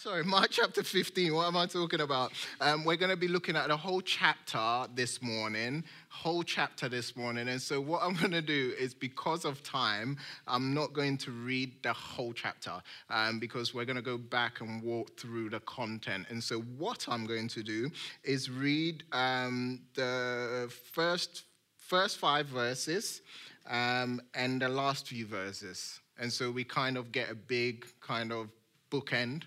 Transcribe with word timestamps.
sorry, 0.00 0.24
Mark 0.24 0.48
chapter 0.50 0.82
15. 0.82 1.34
What 1.34 1.46
am 1.46 1.56
I 1.56 1.66
talking 1.66 2.00
about? 2.00 2.32
Um, 2.60 2.84
we're 2.84 2.96
going 2.96 3.10
to 3.10 3.16
be 3.16 3.28
looking 3.28 3.54
at 3.54 3.70
a 3.70 3.76
whole 3.76 4.00
chapter 4.00 4.86
this 4.94 5.20
morning, 5.20 5.84
whole 6.08 6.42
chapter 6.42 6.88
this 6.88 7.14
morning. 7.16 7.48
And 7.48 7.60
so, 7.60 7.82
what 7.82 8.02
I'm 8.02 8.14
going 8.14 8.30
to 8.30 8.40
do 8.40 8.72
is, 8.78 8.94
because 8.94 9.44
of 9.44 9.62
time, 9.62 10.16
I'm 10.46 10.72
not 10.72 10.94
going 10.94 11.18
to 11.18 11.30
read 11.30 11.82
the 11.82 11.92
whole 11.92 12.32
chapter 12.32 12.72
um, 13.10 13.38
because 13.38 13.74
we're 13.74 13.84
going 13.84 13.96
to 13.96 14.02
go 14.02 14.16
back 14.16 14.62
and 14.62 14.82
walk 14.82 15.20
through 15.20 15.50
the 15.50 15.60
content. 15.60 16.26
And 16.30 16.42
so, 16.42 16.60
what 16.78 17.06
I'm 17.06 17.26
going 17.26 17.48
to 17.48 17.62
do 17.62 17.90
is 18.24 18.50
read 18.50 19.04
um, 19.12 19.82
the 19.94 20.72
first 20.92 21.44
first 21.76 22.16
five 22.16 22.46
verses 22.46 23.20
um, 23.68 24.22
and 24.34 24.62
the 24.62 24.68
last 24.68 25.08
few 25.08 25.26
verses. 25.26 26.00
And 26.18 26.32
so, 26.32 26.50
we 26.50 26.64
kind 26.64 26.96
of 26.96 27.12
get 27.12 27.30
a 27.30 27.34
big 27.34 27.84
kind 28.00 28.32
of 28.32 28.48
bookend 28.90 29.42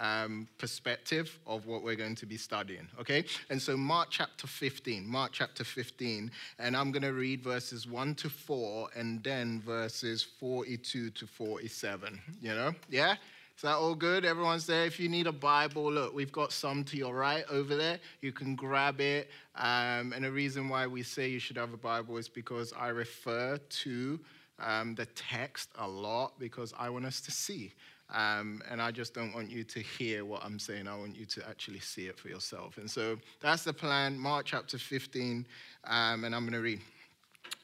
um, 0.00 0.48
perspective 0.58 1.38
of 1.46 1.66
what 1.66 1.84
we're 1.84 1.94
going 1.94 2.16
to 2.16 2.26
be 2.26 2.36
studying, 2.36 2.88
okay? 2.98 3.24
And 3.50 3.60
so, 3.60 3.76
Mark 3.76 4.08
chapter 4.10 4.46
15, 4.46 5.06
Mark 5.06 5.32
chapter 5.32 5.62
15, 5.62 6.30
and 6.58 6.76
I'm 6.76 6.90
going 6.90 7.02
to 7.02 7.12
read 7.12 7.42
verses 7.42 7.86
1 7.86 8.14
to 8.16 8.30
4 8.30 8.88
and 8.96 9.22
then 9.22 9.60
verses 9.60 10.22
42 10.22 11.10
to 11.10 11.26
47, 11.26 12.18
you 12.40 12.54
know? 12.54 12.74
Yeah? 12.88 13.14
Is 13.60 13.62
that 13.62 13.74
all 13.74 13.94
good? 13.94 14.24
Everyone's 14.24 14.66
there. 14.66 14.86
If 14.86 14.98
you 14.98 15.10
need 15.10 15.26
a 15.26 15.32
Bible, 15.32 15.92
look, 15.92 16.14
we've 16.14 16.32
got 16.32 16.50
some 16.50 16.82
to 16.84 16.96
your 16.96 17.14
right 17.14 17.44
over 17.50 17.76
there. 17.76 17.98
You 18.22 18.32
can 18.32 18.54
grab 18.54 19.02
it. 19.02 19.28
Um, 19.54 20.14
and 20.14 20.24
the 20.24 20.32
reason 20.32 20.70
why 20.70 20.86
we 20.86 21.02
say 21.02 21.28
you 21.28 21.38
should 21.38 21.58
have 21.58 21.74
a 21.74 21.76
Bible 21.76 22.16
is 22.16 22.26
because 22.26 22.72
I 22.72 22.88
refer 22.88 23.58
to 23.58 24.18
um, 24.60 24.94
the 24.94 25.04
text 25.06 25.68
a 25.78 25.86
lot 25.86 26.38
because 26.38 26.72
I 26.78 26.88
want 26.88 27.04
us 27.04 27.20
to 27.20 27.30
see. 27.30 27.74
Um, 28.12 28.62
and 28.68 28.82
I 28.82 28.90
just 28.90 29.14
don't 29.14 29.32
want 29.32 29.50
you 29.50 29.62
to 29.64 29.80
hear 29.80 30.24
what 30.24 30.44
I'm 30.44 30.58
saying. 30.58 30.88
I 30.88 30.96
want 30.96 31.16
you 31.16 31.26
to 31.26 31.48
actually 31.48 31.80
see 31.80 32.06
it 32.06 32.18
for 32.18 32.28
yourself. 32.28 32.78
And 32.78 32.90
so 32.90 33.18
that's 33.40 33.62
the 33.62 33.72
plan. 33.72 34.18
Mark 34.18 34.46
chapter 34.46 34.78
15, 34.78 35.46
um, 35.84 36.24
and 36.24 36.34
I'm 36.34 36.42
going 36.42 36.54
to 36.54 36.60
read. 36.60 36.80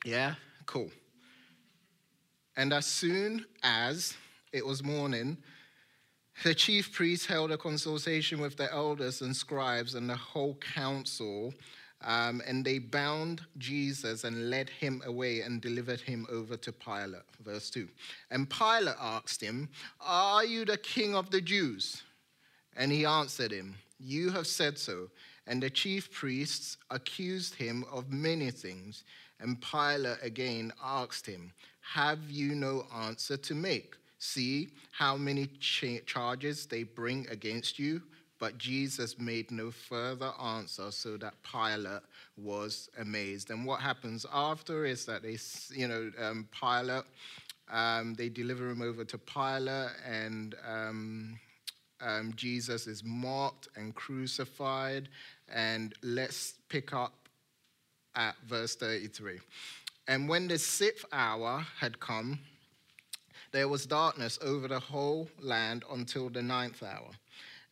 Yeah? 0.04 0.34
Cool. 0.66 0.90
And 2.56 2.72
as 2.72 2.86
soon 2.86 3.44
as 3.62 4.14
it 4.52 4.64
was 4.64 4.82
morning, 4.82 5.36
the 6.44 6.54
chief 6.54 6.92
priests 6.92 7.26
held 7.26 7.50
a 7.50 7.58
consultation 7.58 8.40
with 8.40 8.56
the 8.56 8.72
elders 8.72 9.22
and 9.22 9.34
scribes 9.34 9.94
and 9.94 10.08
the 10.08 10.16
whole 10.16 10.54
council 10.54 11.52
um, 12.02 12.42
and 12.46 12.64
they 12.64 12.78
bound 12.78 13.42
Jesus 13.58 14.24
and 14.24 14.50
led 14.50 14.68
him 14.68 15.02
away 15.06 15.40
and 15.40 15.60
delivered 15.60 16.00
him 16.00 16.26
over 16.30 16.56
to 16.56 16.72
Pilate. 16.72 17.22
Verse 17.44 17.70
2. 17.70 17.88
And 18.30 18.48
Pilate 18.48 18.96
asked 19.00 19.40
him, 19.40 19.68
Are 20.00 20.44
you 20.44 20.64
the 20.64 20.76
king 20.76 21.14
of 21.14 21.30
the 21.30 21.40
Jews? 21.40 22.02
And 22.76 22.92
he 22.92 23.06
answered 23.06 23.52
him, 23.52 23.76
You 23.98 24.30
have 24.30 24.46
said 24.46 24.78
so. 24.78 25.10
And 25.46 25.62
the 25.62 25.70
chief 25.70 26.12
priests 26.12 26.76
accused 26.90 27.54
him 27.54 27.84
of 27.90 28.12
many 28.12 28.50
things. 28.50 29.04
And 29.40 29.60
Pilate 29.60 30.18
again 30.22 30.72
asked 30.84 31.26
him, 31.26 31.52
Have 31.80 32.30
you 32.30 32.54
no 32.54 32.86
answer 32.94 33.36
to 33.36 33.54
make? 33.54 33.94
See 34.18 34.70
how 34.92 35.16
many 35.16 35.46
charges 36.06 36.66
they 36.66 36.82
bring 36.82 37.26
against 37.28 37.78
you? 37.78 38.02
But 38.38 38.58
Jesus 38.58 39.18
made 39.18 39.50
no 39.50 39.70
further 39.70 40.32
answer, 40.42 40.90
so 40.90 41.16
that 41.16 41.34
Pilate 41.42 42.02
was 42.36 42.90
amazed. 42.98 43.50
And 43.50 43.64
what 43.64 43.80
happens 43.80 44.26
after 44.32 44.84
is 44.84 45.06
that 45.06 45.22
they, 45.22 45.38
you 45.74 45.88
know, 45.88 46.10
um, 46.20 46.48
Pilate, 46.58 47.04
um, 47.70 48.14
they 48.14 48.28
deliver 48.28 48.68
him 48.70 48.82
over 48.82 49.04
to 49.04 49.18
Pilate, 49.18 49.90
and 50.06 50.54
um, 50.66 51.38
um 52.00 52.34
Jesus 52.36 52.86
is 52.86 53.02
mocked 53.02 53.68
and 53.76 53.94
crucified. 53.94 55.08
And 55.48 55.94
let's 56.02 56.54
pick 56.68 56.92
up 56.92 57.28
at 58.16 58.34
verse 58.46 58.74
33. 58.76 59.38
And 60.08 60.28
when 60.28 60.48
the 60.48 60.58
sixth 60.58 61.04
hour 61.12 61.66
had 61.78 61.98
come, 62.00 62.38
there 63.52 63.68
was 63.68 63.86
darkness 63.86 64.38
over 64.42 64.68
the 64.68 64.80
whole 64.80 65.28
land 65.40 65.84
until 65.90 66.28
the 66.28 66.42
ninth 66.42 66.82
hour. 66.82 67.10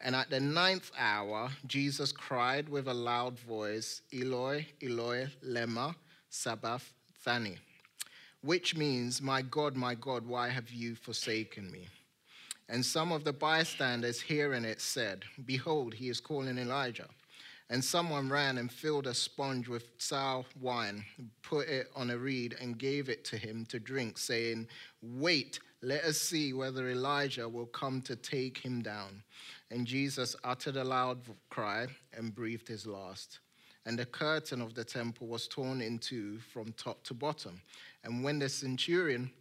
And 0.04 0.14
at 0.14 0.28
the 0.28 0.38
ninth 0.38 0.92
hour, 0.98 1.48
Jesus 1.66 2.12
cried 2.12 2.68
with 2.68 2.88
a 2.88 2.94
loud 2.94 3.38
voice, 3.38 4.02
Eloi, 4.12 4.66
Eloi, 4.82 5.28
lema 5.42 5.94
sabachthani, 6.28 7.56
which 8.42 8.76
means, 8.76 9.22
My 9.22 9.40
God, 9.40 9.76
my 9.76 9.94
God, 9.94 10.26
why 10.26 10.50
have 10.50 10.70
you 10.70 10.94
forsaken 10.94 11.70
me? 11.72 11.88
And 12.68 12.84
some 12.84 13.12
of 13.12 13.24
the 13.24 13.32
bystanders 13.32 14.20
hearing 14.20 14.66
it 14.66 14.82
said, 14.82 15.24
Behold, 15.46 15.94
he 15.94 16.10
is 16.10 16.20
calling 16.20 16.58
Elijah. 16.58 17.08
And 17.70 17.82
someone 17.82 18.28
ran 18.28 18.58
and 18.58 18.70
filled 18.70 19.06
a 19.06 19.14
sponge 19.14 19.68
with 19.68 19.84
sour 19.96 20.44
wine, 20.60 21.02
put 21.42 21.66
it 21.66 21.88
on 21.96 22.10
a 22.10 22.18
reed, 22.18 22.56
and 22.60 22.76
gave 22.76 23.08
it 23.08 23.24
to 23.24 23.38
him 23.38 23.64
to 23.70 23.80
drink, 23.80 24.18
saying, 24.18 24.68
Wait, 25.00 25.60
let 25.84 26.04
us 26.04 26.18
see 26.18 26.52
whether 26.52 26.88
Elijah 26.88 27.48
will 27.48 27.66
come 27.66 28.00
to 28.02 28.16
take 28.16 28.58
him 28.58 28.82
down. 28.82 29.22
And 29.74 29.88
Jesus 29.88 30.36
uttered 30.44 30.76
a 30.76 30.84
loud 30.84 31.18
cry 31.50 31.88
and 32.16 32.32
breathed 32.32 32.68
his 32.68 32.86
last. 32.86 33.40
And 33.84 33.98
the 33.98 34.06
curtain 34.06 34.60
of 34.60 34.74
the 34.74 34.84
temple 34.84 35.26
was 35.26 35.48
torn 35.48 35.80
in 35.80 35.98
two 35.98 36.38
from 36.38 36.72
top 36.74 37.02
to 37.02 37.12
bottom. 37.12 37.60
And 38.04 38.22
when 38.22 38.38
the 38.38 38.48
centurion 38.48 39.32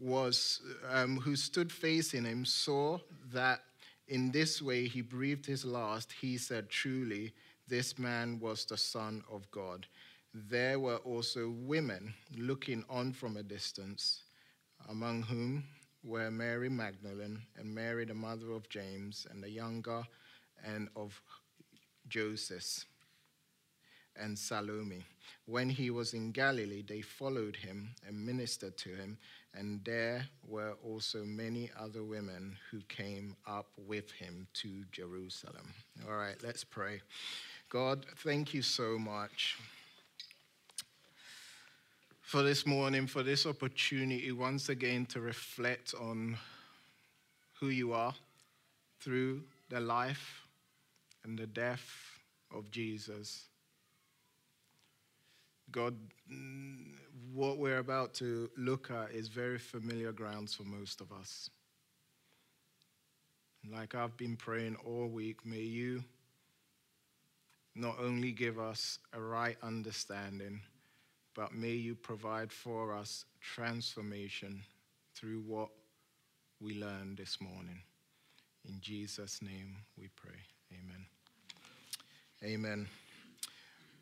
was, 0.00 0.60
um, 0.88 1.16
who 1.16 1.34
stood 1.34 1.72
facing 1.72 2.24
him, 2.24 2.44
saw 2.44 3.00
that 3.32 3.62
in 4.06 4.30
this 4.30 4.62
way 4.62 4.86
he 4.86 5.00
breathed 5.00 5.46
his 5.46 5.64
last, 5.64 6.12
he 6.12 6.38
said, 6.38 6.70
Truly, 6.70 7.32
this 7.66 7.98
man 7.98 8.38
was 8.38 8.66
the 8.66 8.76
Son 8.76 9.24
of 9.28 9.50
God. 9.50 9.88
There 10.32 10.78
were 10.78 10.98
also 10.98 11.50
women 11.50 12.14
looking 12.36 12.84
on 12.88 13.12
from 13.12 13.36
a 13.36 13.42
distance, 13.42 14.22
among 14.88 15.22
whom 15.22 15.64
were 16.06 16.30
Mary 16.30 16.68
Magdalene 16.68 17.42
and 17.58 17.74
Mary, 17.74 18.04
the 18.04 18.14
mother 18.14 18.52
of 18.52 18.68
James, 18.68 19.26
and 19.30 19.42
the 19.42 19.50
younger, 19.50 20.06
and 20.64 20.88
of 20.94 21.20
Joseph 22.08 22.84
and 24.18 24.38
Salome. 24.38 25.04
When 25.46 25.68
he 25.68 25.90
was 25.90 26.14
in 26.14 26.30
Galilee, 26.32 26.84
they 26.86 27.00
followed 27.00 27.56
him 27.56 27.90
and 28.06 28.24
ministered 28.24 28.76
to 28.78 28.90
him, 28.90 29.18
and 29.52 29.84
there 29.84 30.26
were 30.46 30.76
also 30.84 31.24
many 31.24 31.70
other 31.78 32.04
women 32.04 32.56
who 32.70 32.80
came 32.88 33.36
up 33.46 33.66
with 33.76 34.10
him 34.12 34.46
to 34.54 34.84
Jerusalem. 34.92 35.74
All 36.08 36.16
right, 36.16 36.36
let's 36.42 36.64
pray. 36.64 37.02
God, 37.68 38.06
thank 38.22 38.54
you 38.54 38.62
so 38.62 38.98
much 38.98 39.58
for 42.26 42.42
this 42.42 42.66
morning, 42.66 43.06
for 43.06 43.22
this 43.22 43.46
opportunity 43.46 44.32
once 44.32 44.68
again 44.68 45.06
to 45.06 45.20
reflect 45.20 45.94
on 45.94 46.36
who 47.60 47.68
you 47.68 47.92
are 47.92 48.12
through 49.00 49.44
the 49.68 49.78
life 49.78 50.42
and 51.22 51.38
the 51.38 51.46
death 51.46 51.88
of 52.52 52.68
Jesus. 52.72 53.44
God, 55.70 55.94
what 57.32 57.58
we're 57.58 57.78
about 57.78 58.12
to 58.14 58.50
look 58.56 58.90
at 58.90 59.12
is 59.12 59.28
very 59.28 59.58
familiar 59.58 60.10
grounds 60.10 60.52
for 60.52 60.64
most 60.64 61.00
of 61.00 61.12
us. 61.12 61.48
Like 63.70 63.94
I've 63.94 64.16
been 64.16 64.34
praying 64.34 64.76
all 64.84 65.06
week, 65.06 65.46
may 65.46 65.60
you 65.60 66.02
not 67.76 68.00
only 68.00 68.32
give 68.32 68.58
us 68.58 68.98
a 69.12 69.20
right 69.20 69.56
understanding 69.62 70.60
but 71.36 71.54
may 71.54 71.72
you 71.72 71.94
provide 71.94 72.50
for 72.50 72.94
us 72.94 73.26
transformation 73.40 74.62
through 75.14 75.40
what 75.46 75.68
we 76.60 76.80
learned 76.80 77.18
this 77.18 77.38
morning. 77.40 77.82
In 78.66 78.80
Jesus' 78.80 79.42
name 79.42 79.76
we 79.98 80.08
pray. 80.16 80.40
Amen. 80.72 81.06
Amen. 82.42 82.88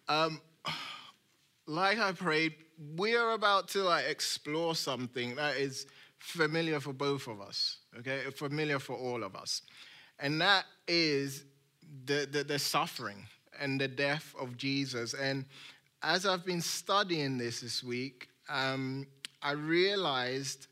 Um, 0.08 0.40
like 1.66 1.98
I 1.98 2.12
prayed, 2.12 2.54
we 2.96 3.16
are 3.16 3.32
about 3.32 3.68
to 3.68 3.82
like 3.82 4.06
explore 4.06 4.76
something 4.76 5.34
that 5.34 5.56
is 5.56 5.86
familiar 6.18 6.78
for 6.78 6.92
both 6.92 7.26
of 7.26 7.40
us, 7.40 7.78
okay? 7.98 8.20
Familiar 8.30 8.78
for 8.78 8.96
all 8.96 9.24
of 9.24 9.34
us. 9.34 9.62
And 10.20 10.40
that 10.40 10.64
is 10.86 11.44
the, 12.06 12.28
the, 12.30 12.44
the 12.44 12.58
suffering 12.58 13.26
and 13.60 13.80
the 13.80 13.88
death 13.88 14.34
of 14.40 14.56
Jesus. 14.56 15.14
And 15.14 15.44
as 16.04 16.26
I've 16.26 16.44
been 16.44 16.60
studying 16.60 17.38
this 17.38 17.60
this 17.60 17.82
week, 17.82 18.28
um, 18.48 19.06
I 19.42 19.52
realized 19.52 20.66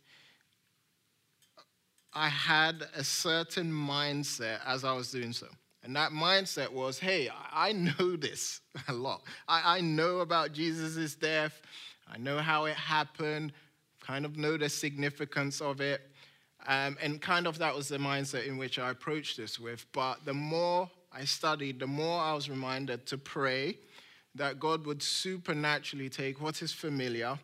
I 2.12 2.29
had 2.29 2.84
a 2.94 3.02
certain 3.02 3.73
mindset 3.73 4.58
as 4.67 4.84
I 4.84 4.93
was 4.93 5.11
doing 5.11 5.32
so. 5.32 5.46
And 5.82 5.96
that 5.96 6.12
mindset 6.12 6.70
was 6.70 6.99
hey, 6.99 7.31
I 7.50 7.73
know 7.73 8.17
this 8.17 8.61
a 8.88 8.93
lot. 8.93 9.23
I, 9.49 9.79
I 9.79 9.81
know 9.81 10.19
about 10.19 10.52
Jesus' 10.52 11.14
death, 11.14 11.62
I 12.12 12.19
know 12.19 12.38
how 12.38 12.67
it 12.67 12.76
happened, 12.76 13.52
kind 14.00 14.25
of 14.26 14.37
know 14.37 14.56
the 14.56 14.69
significance 14.69 15.61
of 15.61 15.81
it. 15.81 16.02
Um, 16.67 16.96
and 17.02 17.20
kind 17.20 17.49
of 17.49 17.58
that 17.58 17.75
was 17.75 17.88
the 17.88 17.99
mindset 17.99 18.46
in 18.46 18.56
which 18.56 18.79
I 18.79 18.90
approached 18.90 19.37
this 19.37 19.58
with. 19.58 19.84
But 19.93 20.25
the 20.25 20.34
more 20.34 20.88
I 21.12 21.25
studied, 21.25 21.81
the 21.81 21.88
more 21.88 22.20
I 22.20 22.34
was 22.34 22.49
reminded 22.49 23.05
to 23.06 23.19
pray 23.19 23.79
that 24.34 24.58
God 24.58 24.87
would 24.87 25.02
supernaturally 25.02 26.08
take 26.08 26.40
what 26.40 26.62
is 26.62 26.73
familiar 26.73 27.38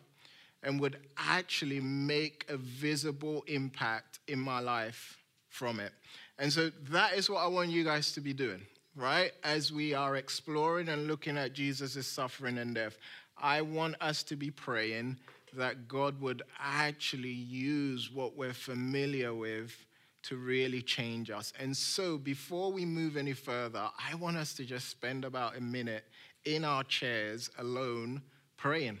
and 0.63 0.79
would 0.81 0.97
actually 1.17 1.79
make 1.79 2.45
a 2.49 2.57
visible 2.57 3.43
impact 3.47 4.19
in 4.27 4.39
my 4.39 4.59
life 4.59 5.17
from 5.49 5.79
it. 5.79 5.91
And 6.37 6.51
so 6.51 6.71
that 6.89 7.13
is 7.13 7.29
what 7.29 7.39
I 7.39 7.47
want 7.47 7.69
you 7.69 7.83
guys 7.83 8.11
to 8.13 8.21
be 8.21 8.33
doing, 8.33 8.61
right? 8.95 9.31
As 9.43 9.71
we 9.71 9.93
are 9.93 10.15
exploring 10.15 10.89
and 10.89 11.07
looking 11.07 11.37
at 11.37 11.53
Jesus' 11.53 12.07
suffering 12.07 12.57
and 12.57 12.75
death, 12.75 12.97
I 13.37 13.61
want 13.61 13.95
us 14.01 14.23
to 14.23 14.35
be 14.35 14.51
praying 14.51 15.17
that 15.53 15.87
God 15.87 16.19
would 16.21 16.43
actually 16.59 17.29
use 17.29 18.11
what 18.11 18.35
we're 18.37 18.53
familiar 18.53 19.33
with 19.33 19.73
to 20.21 20.35
really 20.37 20.81
change 20.81 21.29
us. 21.31 21.53
And 21.59 21.75
so, 21.75 22.17
before 22.17 22.71
we 22.71 22.85
move 22.85 23.15
any 23.15 23.33
further, 23.33 23.89
I 23.97 24.15
want 24.15 24.37
us 24.37 24.53
to 24.55 24.65
just 24.65 24.89
spend 24.89 25.23
about 25.23 25.57
a 25.57 25.61
minute 25.61 26.03
in 26.45 26.65
our 26.65 26.83
chairs 26.83 27.49
alone 27.57 28.21
praying 28.57 28.99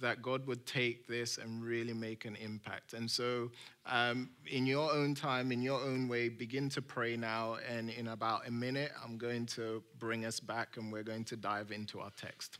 that 0.00 0.20
God 0.20 0.46
would 0.46 0.66
take 0.66 1.06
this 1.06 1.38
and 1.38 1.64
really 1.64 1.94
make 1.94 2.24
an 2.24 2.36
impact. 2.36 2.92
And 2.92 3.10
so, 3.10 3.50
um, 3.86 4.30
in 4.50 4.66
your 4.66 4.92
own 4.92 5.14
time, 5.14 5.52
in 5.52 5.62
your 5.62 5.80
own 5.80 6.08
way, 6.08 6.28
begin 6.28 6.68
to 6.70 6.82
pray 6.82 7.16
now. 7.16 7.56
And 7.68 7.90
in 7.90 8.08
about 8.08 8.46
a 8.46 8.50
minute, 8.50 8.92
I'm 9.02 9.16
going 9.16 9.46
to 9.46 9.82
bring 9.98 10.26
us 10.26 10.40
back 10.40 10.76
and 10.76 10.92
we're 10.92 11.04
going 11.04 11.24
to 11.24 11.36
dive 11.36 11.70
into 11.70 12.00
our 12.00 12.10
text. 12.16 12.58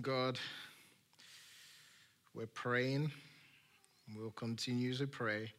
God, 0.00 0.38
we're 2.34 2.46
praying, 2.46 3.12
we'll 4.16 4.30
continue 4.30 4.94
to 4.94 5.06
pray 5.06 5.52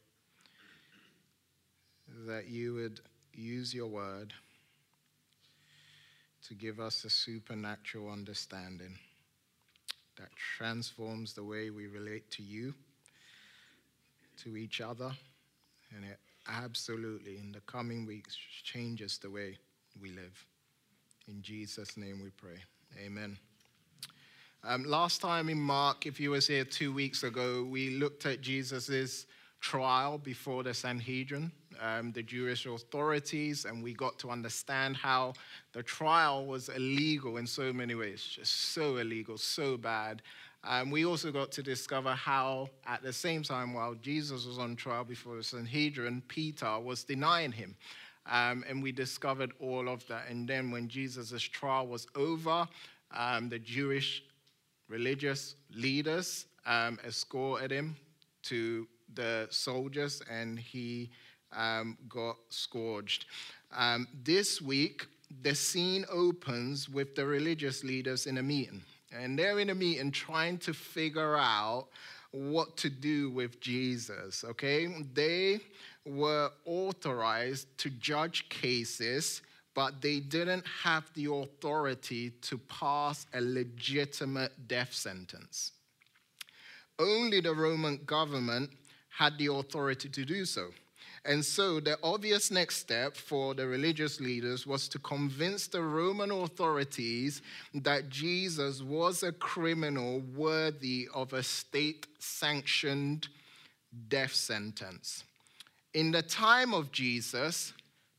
that 2.25 2.47
you 2.47 2.73
would 2.73 2.99
use 3.31 3.75
your 3.75 3.85
word 3.85 4.33
to 6.47 6.55
give 6.55 6.79
us 6.79 7.05
a 7.05 7.11
supernatural 7.11 8.11
understanding 8.11 8.97
that 10.17 10.29
transforms 10.35 11.33
the 11.33 11.43
way 11.43 11.69
we 11.69 11.85
relate 11.85 12.29
to 12.31 12.41
you, 12.41 12.73
to 14.41 14.57
each 14.57 14.81
other, 14.81 15.11
and 15.95 16.03
it 16.03 16.17
absolutely, 16.49 17.37
in 17.37 17.51
the 17.51 17.61
coming 17.61 18.07
weeks, 18.07 18.35
changes 18.63 19.19
the 19.19 19.29
way 19.29 19.59
we 20.01 20.09
live. 20.09 20.43
In 21.27 21.43
Jesus' 21.43 21.95
name 21.97 22.19
we 22.23 22.31
pray. 22.31 22.57
Amen. 23.05 23.37
Um, 24.65 24.85
last 24.85 25.19
time 25.19 25.49
in 25.49 25.59
Mark, 25.59 26.05
if 26.05 26.21
you 26.21 26.31
was 26.31 26.47
here 26.47 26.63
two 26.63 26.93
weeks 26.93 27.23
ago, 27.23 27.67
we 27.69 27.89
looked 27.89 28.25
at 28.25 28.39
Jesus' 28.39 29.25
trial 29.59 30.17
before 30.17 30.63
the 30.63 30.73
Sanhedrin, 30.73 31.51
um, 31.81 32.13
the 32.13 32.23
Jewish 32.23 32.65
authorities, 32.65 33.65
and 33.65 33.83
we 33.83 33.93
got 33.93 34.17
to 34.19 34.29
understand 34.29 34.95
how 34.95 35.33
the 35.73 35.83
trial 35.83 36.45
was 36.45 36.69
illegal 36.69 37.35
in 37.35 37.45
so 37.45 37.73
many 37.73 37.93
ways, 37.93 38.23
just 38.23 38.71
so 38.73 38.95
illegal, 38.97 39.37
so 39.37 39.75
bad. 39.75 40.21
Um, 40.63 40.91
we 40.91 41.05
also 41.05 41.29
got 41.29 41.51
to 41.51 41.61
discover 41.61 42.13
how, 42.13 42.69
at 42.87 43.03
the 43.03 43.11
same 43.11 43.43
time, 43.43 43.73
while 43.73 43.95
Jesus 43.95 44.45
was 44.45 44.59
on 44.59 44.77
trial 44.77 45.03
before 45.03 45.35
the 45.35 45.43
Sanhedrin, 45.43 46.23
Peter 46.29 46.79
was 46.79 47.03
denying 47.03 47.51
him. 47.51 47.75
Um, 48.27 48.63
and 48.69 48.81
we 48.81 48.93
discovered 48.93 49.51
all 49.59 49.89
of 49.89 50.07
that. 50.07 50.29
And 50.29 50.47
then 50.47 50.71
when 50.71 50.87
Jesus' 50.87 51.43
trial 51.43 51.85
was 51.85 52.07
over, 52.15 52.65
um, 53.11 53.49
the 53.49 53.59
Jewish 53.59 54.23
religious 54.93 55.55
leaders 55.73 56.45
um, 56.67 56.99
escorted 57.03 57.71
him 57.71 57.95
to 58.43 58.87
the 59.15 59.47
soldiers 59.49 60.21
and 60.29 60.59
he 60.59 61.09
um, 61.51 61.97
got 62.07 62.37
scourged. 62.49 63.25
Um, 63.75 64.07
this 64.23 64.61
week, 64.61 65.07
the 65.41 65.55
scene 65.55 66.05
opens 66.11 66.87
with 66.87 67.15
the 67.15 67.25
religious 67.25 67.83
leaders 67.83 68.27
in 68.27 68.37
a 68.37 68.43
meeting. 68.43 68.83
And 69.11 69.37
they're 69.37 69.59
in 69.59 69.71
a 69.71 69.75
meeting 69.75 70.11
trying 70.11 70.59
to 70.59 70.73
figure 70.73 71.37
out 71.37 71.87
what 72.31 72.77
to 72.77 72.89
do 72.89 73.31
with 73.31 73.59
Jesus, 73.59 74.43
okay? 74.43 74.87
They 75.13 75.59
were 76.05 76.51
authorized 76.65 77.67
to 77.79 77.89
judge 77.89 78.47
cases 78.49 79.41
but 79.73 80.01
they 80.01 80.19
didn't 80.19 80.65
have 80.83 81.09
the 81.13 81.31
authority 81.31 82.31
to 82.41 82.57
pass 82.57 83.25
a 83.33 83.41
legitimate 83.41 84.67
death 84.67 84.93
sentence. 84.93 85.71
Only 86.99 87.41
the 87.41 87.53
Roman 87.53 87.99
government 88.05 88.69
had 89.09 89.37
the 89.37 89.47
authority 89.47 90.09
to 90.09 90.25
do 90.25 90.45
so. 90.45 90.69
And 91.25 91.43
so, 91.43 91.79
the 91.79 91.97
obvious 92.03 92.51
next 92.51 92.77
step 92.77 93.15
for 93.15 93.53
the 93.53 93.65
religious 93.65 94.19
leaders 94.19 94.67
was 94.67 94.89
to 94.89 94.99
convince 94.99 95.67
the 95.67 95.81
Roman 95.81 96.31
authorities 96.31 97.41
that 97.73 98.09
Jesus 98.09 98.81
was 98.81 99.23
a 99.23 99.31
criminal 99.31 100.21
worthy 100.35 101.07
of 101.13 101.31
a 101.31 101.41
state 101.41 102.07
sanctioned 102.19 103.29
death 104.09 104.33
sentence. 104.33 105.23
In 105.93 106.11
the 106.11 106.23
time 106.23 106.73
of 106.73 106.91
Jesus, 106.91 107.71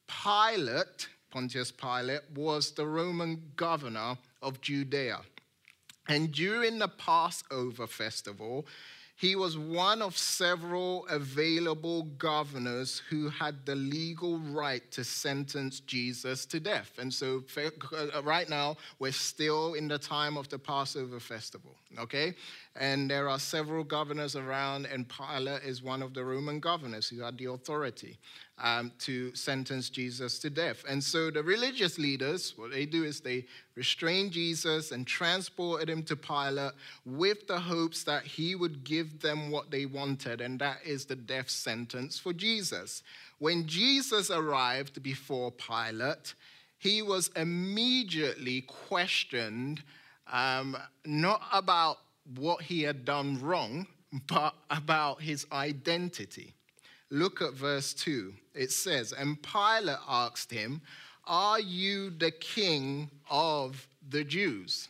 Pilate 0.07 1.09
Pontius 1.35 1.73
Pilate, 1.73 2.21
was 2.33 2.71
the 2.71 2.87
Roman 2.87 3.43
governor 3.57 4.17
of 4.41 4.61
Judea. 4.61 5.19
And 6.09 6.31
during 6.31 6.79
the 6.79 6.87
Passover 6.87 7.88
festival, 7.88 8.67
he 9.17 9.35
was 9.35 9.59
one 9.59 10.00
of 10.00 10.17
several 10.17 11.07
available 11.09 12.05
governors 12.19 13.03
who 13.11 13.29
had 13.31 13.67
the 13.67 13.75
legal 13.75 14.38
right 14.38 14.88
to 14.93 15.03
sentence 15.03 15.81
Jesus 15.81 16.47
to 16.47 16.61
death. 16.61 16.93
And 16.99 17.12
so, 17.12 17.43
uh, 17.57 18.23
right 18.23 18.49
now, 18.49 18.76
we're 19.00 19.11
still 19.11 19.75
in 19.75 19.88
the 19.88 19.99
time 19.99 20.37
of 20.37 20.49
the 20.49 20.59
Passover 20.59 21.19
festival, 21.19 21.75
okay? 21.99 22.35
And 22.76 23.11
there 23.11 23.29
are 23.29 23.41
several 23.41 23.83
governors 23.83 24.37
around, 24.37 24.87
and 24.87 25.09
Pilate 25.09 25.64
is 25.64 25.83
one 25.83 26.03
of 26.03 26.14
the 26.14 26.25
Roman 26.25 26.61
governors 26.61 27.09
who 27.09 27.23
had 27.23 27.38
the 27.38 27.47
authority 27.47 28.19
um, 28.58 28.92
to 29.00 29.34
sentence 29.34 29.90
Jesus 29.90 30.38
to 30.40 30.50
death. 30.50 30.84
And 30.88 31.02
so 31.02 31.30
the 31.30 31.42
religious 31.42 31.99
leaders, 31.99 32.54
what 32.56 32.70
they 32.70 32.87
do 32.87 33.04
is 33.04 33.20
they 33.20 33.46
restrain 33.75 34.30
Jesus 34.30 34.92
and 34.92 35.06
transported 35.06 35.90
him 35.90 36.02
to 36.04 36.16
Pilate 36.16 36.73
with 37.04 37.46
the 37.46 37.58
hopes 37.58 38.04
that 38.04 38.25
he 38.25 38.54
would 38.54 38.84
give 38.84 39.20
them 39.20 39.50
what 39.50 39.70
they 39.70 39.87
wanted, 39.87 40.40
and 40.40 40.58
that 40.61 40.78
is 40.84 41.06
the 41.06 41.16
death 41.16 41.50
sentence 41.50 42.18
for 42.18 42.32
Jesus. 42.32 43.02
When 43.38 43.66
Jesus 43.66 44.30
arrived 44.30 45.02
before 45.02 45.50
Pilate, 45.50 46.34
he 46.78 47.02
was 47.02 47.30
immediately 47.34 48.61
questioned 48.62 49.82
um, 50.32 50.76
not 51.04 51.42
about 51.52 51.99
what 52.37 52.62
he 52.62 52.82
had 52.82 53.04
done 53.04 53.40
wrong, 53.40 53.87
but 54.28 54.54
about 54.70 55.20
his 55.20 55.46
identity. 55.52 56.54
Look 57.14 57.40
at 57.42 57.52
verse 57.52 57.94
2. 57.94 58.35
It 58.56 58.73
says, 58.73 59.12
And 59.12 59.40
Pilate 59.40 59.99
asked 60.09 60.50
him, 60.50 60.83
Are 61.25 61.61
you 61.61 62.11
the 62.11 62.33
king 62.33 63.09
of 63.30 63.87
the 64.09 64.25
Jews? 64.25 64.88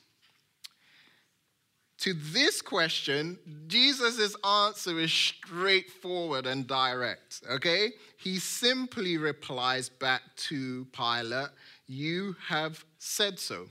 To 1.99 2.15
this 2.15 2.63
question, 2.63 3.39
Jesus' 3.67 4.35
answer 4.43 4.99
is 5.01 5.13
straightforward 5.13 6.47
and 6.47 6.67
direct, 6.67 7.43
okay? 7.51 7.91
He 8.17 8.39
simply 8.39 9.19
replies 9.19 9.91
back 9.91 10.23
to 10.49 10.87
Pilate, 10.93 11.51
You 11.87 12.37
have 12.49 12.87
said 12.97 13.39
so. 13.39 13.67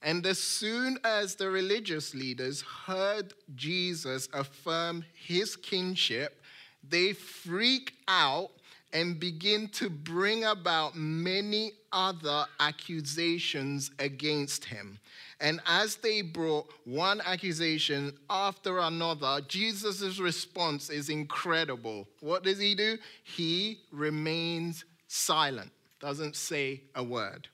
And 0.00 0.24
as 0.24 0.38
soon 0.38 0.98
as 1.04 1.34
the 1.34 1.50
religious 1.50 2.14
leaders 2.14 2.62
heard 2.62 3.34
Jesus 3.54 4.26
affirm 4.32 5.04
his 5.14 5.54
kingship, 5.54 6.40
they 6.88 7.12
freak 7.12 7.94
out 8.08 8.50
and 8.92 9.18
begin 9.18 9.68
to 9.68 9.90
bring 9.90 10.44
about 10.44 10.96
many 10.96 11.72
other 11.92 12.46
accusations 12.60 13.90
against 13.98 14.64
him. 14.64 14.98
And 15.40 15.60
as 15.66 15.96
they 15.96 16.22
brought 16.22 16.72
one 16.84 17.20
accusation 17.20 18.16
after 18.30 18.78
another, 18.78 19.40
Jesus' 19.48 20.18
response 20.20 20.90
is 20.90 21.08
incredible. 21.08 22.06
What 22.20 22.44
does 22.44 22.58
he 22.58 22.76
do? 22.76 22.98
He 23.24 23.80
remains 23.90 24.84
silent, 25.08 25.72
doesn't 26.00 26.36
say 26.36 26.82
a 26.94 27.02
word. 27.02 27.48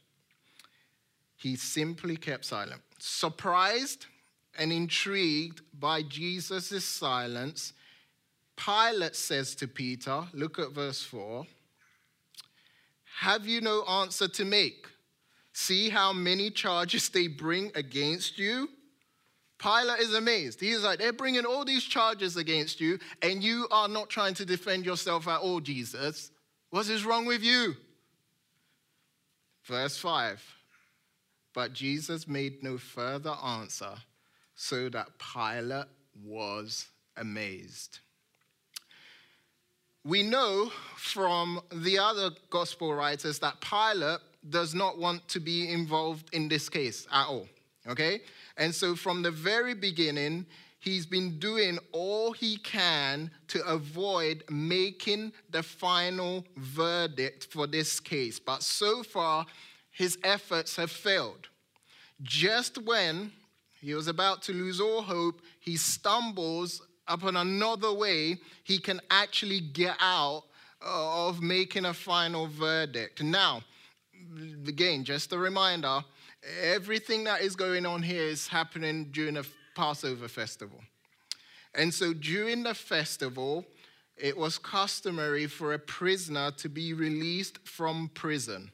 He 1.37 1.57
simply 1.57 2.17
kept 2.17 2.45
silent. 2.45 2.83
Surprised 2.99 4.07
and 4.59 4.71
intrigued 4.71 5.63
by 5.73 6.03
Jesus' 6.03 6.85
silence, 6.85 7.73
Pilate 8.65 9.17
says 9.17 9.55
to 9.57 9.69
Peter, 9.69 10.25
look 10.33 10.59
at 10.59 10.73
verse 10.73 11.03
4 11.03 11.47
Have 13.21 13.47
you 13.47 13.61
no 13.61 13.85
answer 13.85 14.29
to 14.29 14.45
make? 14.45 14.87
See 15.53 15.89
how 15.89 16.13
many 16.13 16.51
charges 16.51 17.09
they 17.09 17.27
bring 17.27 17.73
against 17.75 18.39
you? 18.39 18.69
Pilate 19.59 20.01
is 20.01 20.15
amazed. 20.15 20.61
He's 20.61 20.83
like, 20.83 20.99
they're 20.99 21.13
bringing 21.13 21.45
all 21.45 21.65
these 21.65 21.85
charges 21.85 22.37
against 22.37 22.81
you, 22.81 22.99
and 23.21 23.43
you 23.43 23.67
are 23.71 23.89
not 23.89 24.09
trying 24.09 24.35
to 24.35 24.47
defend 24.47 24.87
yourself 24.87 25.29
at 25.29 25.41
all, 25.41 25.61
Jesus. 25.61 26.31
What 26.71 26.89
is 26.89 27.05
wrong 27.05 27.27
with 27.27 27.43
you? 27.43 27.75
Verse 29.65 29.99
5 29.99 30.43
But 31.55 31.73
Jesus 31.73 32.27
made 32.27 32.63
no 32.63 32.79
further 32.79 33.35
answer, 33.45 33.95
so 34.55 34.89
that 34.91 35.09
Pilate 35.19 35.89
was 36.25 36.87
amazed. 37.17 37.99
We 40.05 40.23
know 40.23 40.73
from 40.97 41.61
the 41.73 41.99
other 41.99 42.31
gospel 42.49 42.95
writers 42.95 43.39
that 43.41 43.61
Pilate 43.61 44.21
does 44.49 44.75
not 44.75 44.99
want 44.99 45.29
to 45.29 45.41
be 45.41 45.71
involved 45.71 46.33
in 46.35 46.49
this 46.49 46.69
case 46.69 47.07
at 47.13 47.27
all. 47.27 47.47
Okay? 47.87 48.21
And 48.57 48.75
so 48.75 48.97
from 48.97 49.23
the 49.23 49.31
very 49.31 49.75
beginning, 49.75 50.47
he's 50.79 51.05
been 51.05 51.39
doing 51.39 51.79
all 51.93 52.33
he 52.33 52.57
can 52.57 53.31
to 53.49 53.63
avoid 53.67 54.43
making 54.51 55.33
the 55.51 55.63
final 55.63 56.47
verdict 56.57 57.49
for 57.51 57.67
this 57.67 58.01
case. 58.01 58.39
But 58.39 58.63
so 58.63 59.03
far, 59.03 59.45
his 59.91 60.19
efforts 60.25 60.77
have 60.77 60.91
failed. 60.91 61.49
Just 62.23 62.79
when 62.79 63.33
he 63.81 63.95
was 63.95 64.09
about 64.09 64.43
to 64.43 64.53
lose 64.53 64.81
all 64.81 65.03
hope, 65.03 65.43
he 65.59 65.77
stumbles 65.77 66.83
upon 67.11 67.37
another 67.37 67.93
way 67.93 68.39
he 68.65 68.79
can 68.79 69.01
actually 69.11 69.61
get 69.61 69.97
out 70.01 70.45
uh, 70.83 71.29
of 71.29 71.43
making 71.43 71.85
a 71.85 71.93
final 71.93 72.47
verdict. 72.47 73.23
Now, 73.23 73.63
again, 74.67 75.05
just 75.05 75.33
a 75.33 75.39
reminder 75.39 76.01
everything 76.63 77.25
that 77.25 77.43
is 77.43 77.55
going 77.55 77.85
on 77.85 78.03
here 78.03 78.23
is 78.23 78.49
happening 78.49 79.11
during 79.13 79.37
a 79.37 79.43
Passover 79.75 80.29
festival. 80.29 80.81
And 81.75 81.93
so 81.93 82.13
during 82.13 82.63
the 82.63 82.75
festival, 82.75 83.65
it 84.17 84.37
was 84.37 84.59
customary 84.59 85.47
for 85.47 85.75
a 85.75 85.79
prisoner 85.79 86.51
to 86.53 86.69
be 86.69 86.95
released 86.95 87.59
from 87.67 88.11
prison. 88.15 88.71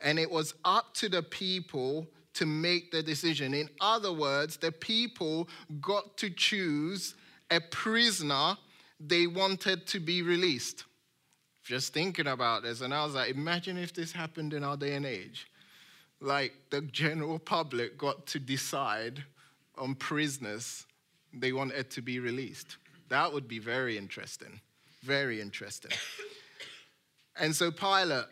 And 0.00 0.18
it 0.18 0.30
was 0.30 0.54
up 0.64 0.94
to 0.94 1.08
the 1.08 1.22
people 1.22 2.06
to 2.34 2.46
make 2.46 2.90
the 2.90 3.02
decision. 3.02 3.54
In 3.54 3.68
other 3.80 4.12
words, 4.12 4.56
the 4.56 4.72
people 4.72 5.48
got 5.80 6.16
to 6.18 6.30
choose 6.30 7.14
a 7.50 7.60
prisoner 7.60 8.56
they 9.00 9.26
wanted 9.26 9.86
to 9.88 10.00
be 10.00 10.22
released. 10.22 10.84
Just 11.64 11.94
thinking 11.94 12.26
about 12.26 12.62
this, 12.62 12.82
and 12.82 12.92
I 12.92 13.04
was 13.04 13.14
like, 13.14 13.30
imagine 13.30 13.78
if 13.78 13.94
this 13.94 14.12
happened 14.12 14.52
in 14.52 14.62
our 14.62 14.76
day 14.76 14.94
and 14.94 15.06
age. 15.06 15.46
Like 16.20 16.52
the 16.70 16.82
general 16.82 17.38
public 17.38 17.96
got 17.98 18.26
to 18.28 18.38
decide 18.38 19.24
on 19.76 19.94
prisoners 19.94 20.86
they 21.32 21.52
wanted 21.52 21.90
to 21.90 22.02
be 22.02 22.20
released. 22.20 22.76
That 23.08 23.32
would 23.32 23.48
be 23.48 23.58
very 23.58 23.98
interesting. 23.98 24.60
Very 25.02 25.40
interesting. 25.40 25.90
And 27.36 27.54
so 27.54 27.70
Pilate, 27.70 28.26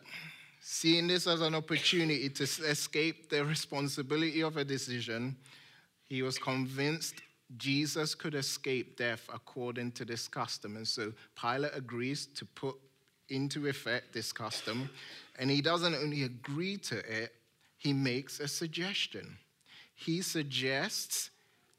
seeing 0.61 1.07
this 1.07 1.27
as 1.27 1.41
an 1.41 1.55
opportunity 1.55 2.29
to 2.29 2.43
escape 2.43 3.29
the 3.29 3.43
responsibility 3.43 4.41
of 4.41 4.57
a 4.57 4.63
decision, 4.63 5.35
he 6.05 6.21
was 6.21 6.37
convinced 6.37 7.15
Jesus 7.57 8.15
could 8.15 8.35
escape 8.35 8.97
death 8.97 9.29
according 9.33 9.91
to 9.93 10.05
this 10.05 10.27
custom. 10.27 10.75
And 10.77 10.87
so 10.87 11.13
Pilate 11.39 11.75
agrees 11.75 12.25
to 12.35 12.45
put 12.45 12.75
into 13.29 13.67
effect 13.67 14.13
this 14.13 14.31
custom. 14.31 14.89
And 15.39 15.49
he 15.49 15.61
doesn't 15.61 15.95
only 15.95 16.23
agree 16.23 16.77
to 16.77 16.97
it, 16.97 17.33
he 17.77 17.93
makes 17.93 18.39
a 18.39 18.47
suggestion. 18.47 19.37
He 19.95 20.21
suggests 20.21 21.29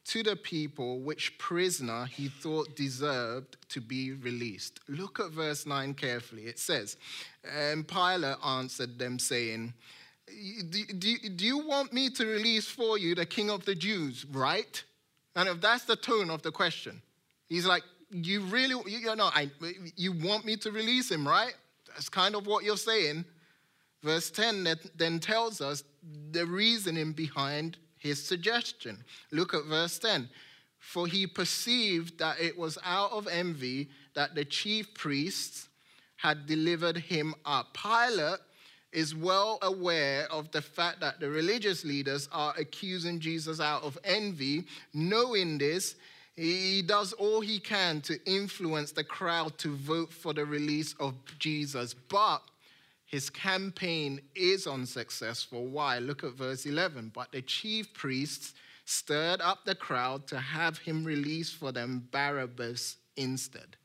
to 0.06 0.22
the 0.22 0.36
people 0.36 1.00
which 1.00 1.38
prisoner 1.38 2.04
he 2.04 2.28
thought 2.28 2.76
deserved 2.76 3.56
to 3.70 3.80
be 3.80 4.12
released. 4.12 4.80
Look 4.88 5.18
at 5.18 5.30
verse 5.30 5.64
9 5.64 5.94
carefully. 5.94 6.42
It 6.42 6.58
says, 6.58 6.96
And 7.50 7.88
Pilate 7.88 8.36
answered 8.44 8.98
them, 8.98 9.18
saying, 9.18 9.72
do, 10.70 10.84
do, 10.98 11.16
do 11.36 11.44
you 11.44 11.58
want 11.58 11.92
me 11.92 12.10
to 12.10 12.26
release 12.26 12.66
for 12.66 12.98
you 12.98 13.14
the 13.14 13.26
king 13.26 13.50
of 13.50 13.64
the 13.64 13.74
Jews, 13.74 14.24
right? 14.30 14.82
And 15.36 15.48
if 15.48 15.60
that's 15.60 15.84
the 15.84 15.96
tone 15.96 16.30
of 16.30 16.42
the 16.42 16.52
question, 16.52 17.02
he's 17.48 17.66
like, 17.66 17.82
you 18.10 18.40
really, 18.42 18.76
you 18.86 19.16
know, 19.16 19.30
I, 19.34 19.50
you 19.96 20.12
want 20.12 20.44
me 20.44 20.56
to 20.58 20.70
release 20.70 21.10
him, 21.10 21.26
right? 21.26 21.54
That's 21.88 22.08
kind 22.08 22.34
of 22.34 22.46
what 22.46 22.64
you're 22.64 22.76
saying. 22.76 23.24
Verse 24.02 24.30
10 24.30 24.68
then 24.96 25.18
tells 25.18 25.60
us 25.60 25.82
the 26.30 26.46
reasoning 26.46 27.12
behind 27.12 27.78
his 27.98 28.22
suggestion. 28.22 29.02
Look 29.32 29.54
at 29.54 29.64
verse 29.64 29.98
10. 29.98 30.28
For 30.78 31.06
he 31.06 31.26
perceived 31.26 32.18
that 32.18 32.38
it 32.38 32.56
was 32.58 32.78
out 32.84 33.12
of 33.12 33.26
envy 33.26 33.88
that 34.14 34.34
the 34.34 34.44
chief 34.44 34.92
priests 34.94 35.68
had 36.16 36.46
delivered 36.46 36.98
him 36.98 37.34
up. 37.44 37.74
Pilate 37.74 38.40
is 38.94 39.14
well 39.14 39.58
aware 39.62 40.26
of 40.30 40.50
the 40.52 40.62
fact 40.62 41.00
that 41.00 41.20
the 41.20 41.28
religious 41.28 41.84
leaders 41.84 42.28
are 42.32 42.54
accusing 42.58 43.20
Jesus 43.20 43.60
out 43.60 43.82
of 43.82 43.98
envy. 44.04 44.64
Knowing 44.92 45.58
this, 45.58 45.96
he 46.36 46.82
does 46.82 47.12
all 47.14 47.40
he 47.40 47.58
can 47.58 48.00
to 48.02 48.18
influence 48.24 48.92
the 48.92 49.04
crowd 49.04 49.56
to 49.58 49.76
vote 49.76 50.12
for 50.12 50.32
the 50.32 50.44
release 50.44 50.94
of 50.98 51.14
Jesus. 51.38 51.94
But 51.94 52.42
his 53.04 53.30
campaign 53.30 54.20
is 54.34 54.66
unsuccessful. 54.66 55.66
Why? 55.66 55.98
Look 55.98 56.24
at 56.24 56.32
verse 56.32 56.66
11. 56.66 57.12
But 57.14 57.32
the 57.32 57.42
chief 57.42 57.92
priests 57.94 58.54
stirred 58.84 59.40
up 59.40 59.64
the 59.64 59.74
crowd 59.74 60.26
to 60.28 60.38
have 60.38 60.78
him 60.78 61.04
release 61.04 61.50
for 61.52 61.72
them 61.72 62.08
Barabbas 62.10 62.96
instead. 63.16 63.76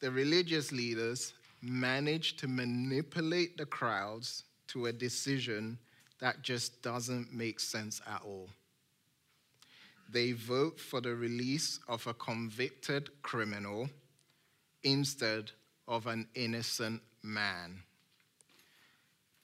The 0.00 0.10
religious 0.10 0.72
leaders 0.72 1.32
managed 1.62 2.38
to 2.38 2.48
manipulate 2.48 3.56
the 3.56 3.66
crowds 3.66 4.44
to 4.68 4.86
a 4.86 4.92
decision 4.92 5.78
that 6.20 6.42
just 6.42 6.82
doesn't 6.82 7.32
make 7.32 7.58
sense 7.60 8.00
at 8.06 8.22
all. 8.24 8.48
They 10.10 10.32
vote 10.32 10.80
for 10.80 11.00
the 11.00 11.14
release 11.14 11.80
of 11.88 12.06
a 12.06 12.14
convicted 12.14 13.10
criminal 13.22 13.90
instead 14.82 15.50
of 15.86 16.06
an 16.06 16.26
innocent 16.34 17.02
man. 17.22 17.82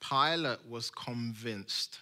Pilate 0.01 0.67
was 0.69 0.91
convinced 0.91 1.99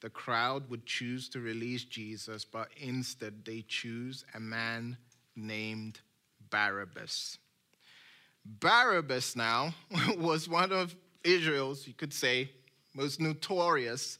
the 0.00 0.10
crowd 0.10 0.68
would 0.70 0.86
choose 0.86 1.28
to 1.28 1.40
release 1.40 1.84
Jesus, 1.84 2.44
but 2.44 2.68
instead 2.76 3.44
they 3.44 3.64
choose 3.68 4.24
a 4.34 4.40
man 4.40 4.96
named 5.36 6.00
Barabbas. 6.48 7.38
Barabbas 8.58 9.36
now 9.36 9.74
was 10.18 10.48
one 10.48 10.72
of 10.72 10.94
Israel's, 11.22 11.86
you 11.86 11.94
could 11.94 12.12
say, 12.12 12.50
most 12.94 13.20
notorious 13.20 14.18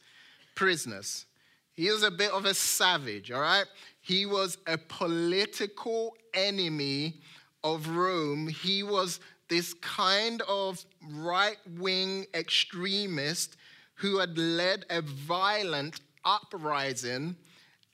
prisoners. 0.55 1.27
He 1.73 1.91
was 1.91 2.03
a 2.03 2.11
bit 2.11 2.31
of 2.31 2.45
a 2.45 2.55
savage, 2.55 3.31
all 3.33 3.41
right? 3.41 3.65
He 4.01 4.27
was 4.27 4.59
a 4.67 4.77
political 4.77 6.15
enemy 6.35 7.21
of 7.65 7.89
Rome. 7.89 8.49
He 8.49 8.83
was 8.83 9.21
this 9.49 9.75
kind 9.75 10.43
of 10.43 10.85
right 11.03 11.59
wing 11.79 12.27
extremist 12.35 13.57
who 13.95 14.19
had 14.19 14.39
led 14.39 14.87
a 14.91 15.03
violent 15.03 16.01
uprising 16.25 17.37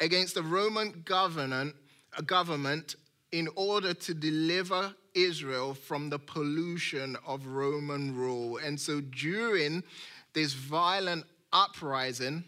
against 0.00 0.35
the 0.35 0.43
Roman 0.43 1.02
government, 1.05 1.75
government 2.26 2.97
in 3.33 3.49
order 3.57 3.95
to 3.95 4.14
deliver 4.14 4.95
Israel 5.17 5.75
from 5.75 6.11
the 6.11 6.19
pollution 6.19 7.17
of 7.27 7.47
Roman 7.47 8.15
rule. 8.15 8.59
And 8.59 8.79
so 8.79 9.01
during 9.01 9.83
this 10.35 10.53
violent 10.53 11.25
uprising 11.53 12.45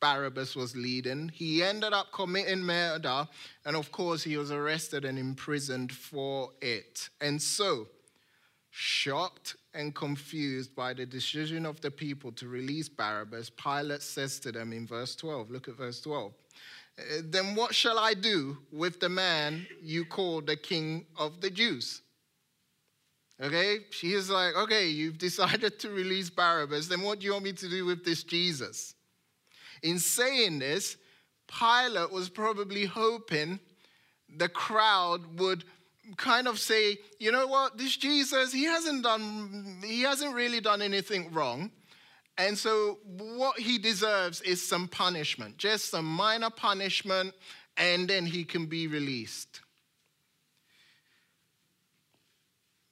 Barabbas 0.00 0.54
was 0.54 0.76
leading. 0.76 1.28
He 1.28 1.62
ended 1.62 1.92
up 1.92 2.12
committing 2.12 2.62
murder, 2.62 3.26
and 3.64 3.76
of 3.76 3.90
course, 3.90 4.22
he 4.22 4.36
was 4.36 4.50
arrested 4.50 5.04
and 5.04 5.18
imprisoned 5.18 5.92
for 5.92 6.50
it. 6.60 7.08
And 7.20 7.40
so, 7.40 7.88
shocked 8.70 9.56
and 9.74 9.94
confused 9.94 10.74
by 10.74 10.94
the 10.94 11.06
decision 11.06 11.66
of 11.66 11.80
the 11.80 11.90
people 11.90 12.32
to 12.32 12.48
release 12.48 12.88
Barabbas, 12.88 13.50
Pilate 13.50 14.02
says 14.02 14.38
to 14.40 14.52
them 14.52 14.72
in 14.72 14.86
verse 14.86 15.16
12, 15.16 15.50
look 15.50 15.68
at 15.68 15.76
verse 15.76 16.00
12. 16.00 16.32
Uh, 16.98 17.02
then 17.24 17.54
what 17.54 17.74
shall 17.74 17.98
I 17.98 18.14
do 18.14 18.58
with 18.72 18.98
the 18.98 19.08
man 19.08 19.66
you 19.82 20.04
call 20.04 20.40
the 20.40 20.56
king 20.56 21.06
of 21.16 21.40
the 21.40 21.50
Jews? 21.50 22.02
Okay, 23.40 23.78
she 23.90 24.12
is 24.12 24.30
like, 24.30 24.56
okay, 24.56 24.88
you've 24.88 25.18
decided 25.28 25.78
to 25.80 25.90
release 25.90 26.30
Barabbas, 26.30 26.88
then 26.88 27.02
what 27.02 27.20
do 27.20 27.26
you 27.26 27.32
want 27.32 27.44
me 27.44 27.52
to 27.52 27.68
do 27.68 27.84
with 27.84 28.04
this 28.04 28.22
Jesus? 28.24 28.94
In 29.82 29.98
saying 29.98 30.58
this, 30.58 30.96
Pilate 31.46 32.12
was 32.12 32.28
probably 32.28 32.84
hoping 32.84 33.60
the 34.36 34.48
crowd 34.48 35.38
would 35.38 35.64
kind 36.16 36.48
of 36.48 36.58
say, 36.58 36.98
you 37.18 37.32
know 37.32 37.46
what, 37.46 37.78
this 37.78 37.96
Jesus, 37.96 38.52
he 38.52 38.64
hasn't 38.64 39.02
done, 39.02 39.80
he 39.84 40.02
hasn't 40.02 40.34
really 40.34 40.60
done 40.60 40.82
anything 40.82 41.32
wrong. 41.32 41.70
And 42.36 42.56
so 42.56 42.98
what 43.04 43.58
he 43.58 43.78
deserves 43.78 44.40
is 44.42 44.66
some 44.66 44.88
punishment, 44.88 45.58
just 45.58 45.90
some 45.90 46.04
minor 46.04 46.50
punishment, 46.50 47.34
and 47.76 48.08
then 48.08 48.26
he 48.26 48.44
can 48.44 48.66
be 48.66 48.86
released. 48.86 49.60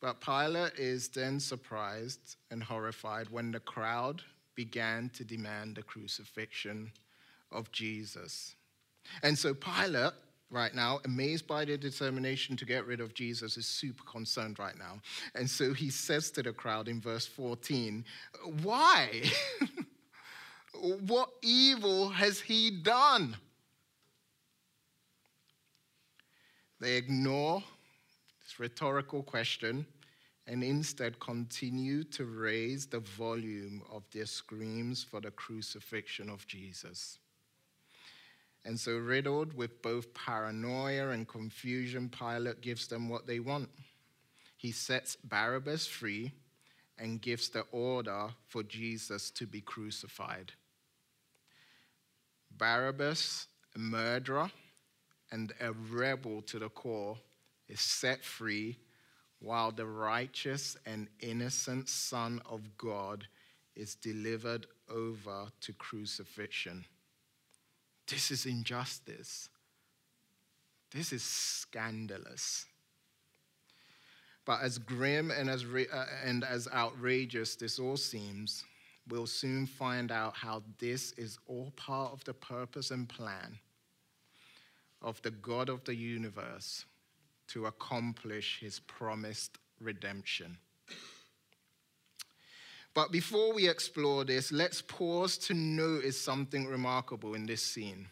But 0.07 0.21
Pilate 0.21 0.79
is 0.79 1.09
then 1.09 1.41
surprised 1.41 2.37
and 2.53 2.63
horrified 2.63 3.29
when 3.29 3.51
the 3.51 3.59
crowd 3.59 4.23
began 4.55 5.11
to 5.17 5.25
demand 5.25 5.75
the 5.75 5.83
crucifixion 5.83 6.93
of 7.51 7.73
Jesus. 7.73 8.55
And 9.25 9.37
so 9.37 9.53
Pilate, 9.53 10.13
right 10.49 10.73
now, 10.73 11.01
amazed 11.05 11.49
by 11.49 11.65
their 11.65 11.77
determination 11.77 12.57
to 12.57 12.65
get 12.65 12.87
rid 12.87 13.01
of 13.01 13.15
Jesus, 13.15 13.57
is 13.57 13.67
super 13.67 14.05
concerned 14.05 14.61
right 14.61 14.79
now. 14.79 15.01
And 15.35 15.51
so 15.51 15.73
he 15.73 15.91
says 15.91 16.31
to 16.31 16.43
the 16.45 16.53
crowd 16.53 16.87
in 16.87 17.01
verse 17.01 17.27
14, 17.27 18.05
Why? 18.63 19.25
what 21.09 21.31
evil 21.43 22.11
has 22.11 22.39
he 22.39 22.71
done? 22.71 23.37
They 26.79 26.95
ignore 26.95 27.61
this 28.45 28.61
rhetorical 28.61 29.25
question 29.25 29.85
and 30.47 30.63
instead 30.63 31.19
continue 31.19 32.05
to 32.05 32.25
raise 32.25 32.87
the 32.87 33.01
volume 33.01 33.83
of 33.91 34.05
their 34.13 34.27
screams 34.27 35.03
for 35.03 35.21
the 35.21 35.31
crucifixion 35.31 36.31
of 36.31 36.47
Jesus. 36.47 37.19
And 38.65 38.79
so, 38.79 38.97
riddled 38.97 39.55
with 39.55 39.81
both 39.83 40.13
paranoia 40.15 41.11
and 41.11 41.27
confusion, 41.27 42.09
Pilate 42.09 42.61
gives 42.61 42.87
them 42.87 43.09
what 43.09 43.27
they 43.27 43.39
want. 43.39 43.69
He 44.57 44.73
sets 44.73 45.17
Barabbas 45.17 45.87
free 45.87 46.33
and 46.99 47.21
gives 47.21 47.49
the 47.49 47.65
order 47.73 48.29
for 48.47 48.63
Jesus 48.63 49.31
to 49.33 49.47
be 49.47 49.61
crucified. 49.61 50.53
Barabbas, 52.57 53.47
a 53.75 53.79
murderer 53.79 54.51
and 55.31 55.53
a 55.61 55.73
rebel 55.73 56.43
to 56.43 56.59
the 56.59 56.69
core, 56.69 57.19
is 57.69 57.81
set 57.81 58.25
free 58.25 58.79
while 59.41 59.71
the 59.71 59.87
righteous 59.87 60.77
and 60.87 61.09
innocent 61.21 61.89
Son 61.89 62.41
of 62.49 62.77
God 62.79 63.27
is 63.75 63.95
delivered 63.95 64.67
over 64.91 65.47
to 65.61 65.73
crucifixion. 65.75 66.85
This 68.09 68.31
is 68.31 68.47
injustice. 68.47 69.49
This 70.93 71.13
is 71.13 71.23
scandalous. 71.23 72.67
But 74.45 74.63
as 74.63 74.79
grim 74.79 75.31
and 75.31 75.51
as, 75.51 75.65
uh, 75.65 76.07
and 76.25 76.45
as 76.45 76.69
outrageous 76.73 77.57
this 77.57 77.79
all 77.79 77.97
seems, 77.97 78.65
we'll 79.09 79.27
soon 79.27 79.67
find 79.67 80.13
out 80.13 80.37
how 80.37 80.63
this 80.79 81.13
is 81.13 81.39
all 81.47 81.73
part 81.77 82.13
of 82.13 82.25
the 82.25 82.35
purpose 82.35 82.93
and 82.93 83.09
plan 83.09 83.59
of 85.03 85.21
the 85.23 85.33
God 85.33 85.69
of 85.69 85.85
the 85.85 85.95
universe 85.95 86.85
to 87.49 87.67
accomplish 87.67 88.59
his 88.61 88.81
promised 88.81 89.59
redemption. 89.81 90.59
But 92.95 93.13
before 93.13 93.53
we 93.53 93.69
explore 93.69 94.25
this, 94.25 94.51
let's 94.51 94.81
pause 94.81 95.37
to 95.39 95.55
notice 95.55 96.19
something 96.19 96.67
remarkable 96.67 97.35
in 97.35 97.45
this 97.45 97.63
scene. 97.63 98.09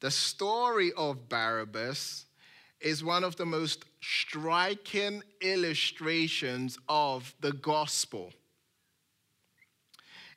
The 0.00 0.12
story 0.12 0.92
of 0.96 1.28
Barabbas 1.28 2.26
is 2.80 3.02
one 3.02 3.24
of 3.24 3.34
the 3.36 3.46
most 3.46 3.84
striking 4.00 5.22
illustrations 5.40 6.78
of 6.88 7.34
the 7.40 7.52
gospel. 7.52 8.32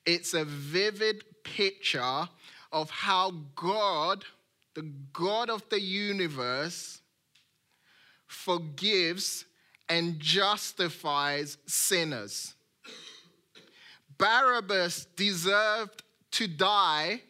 It's 0.05 0.33
a 0.33 0.45
vivid 0.45 1.23
picture 1.43 2.27
of 2.71 2.89
how 2.89 3.31
God, 3.55 4.23
the 4.73 4.89
God 5.13 5.49
of 5.49 5.67
the 5.69 5.81
universe, 5.81 7.01
forgives 8.27 9.45
and 9.89 10.19
justifies 10.19 11.57
sinners. 11.65 12.55
Barabbas 14.17 15.05
deserved 15.15 16.03
to 16.31 16.47
die, 16.47 17.21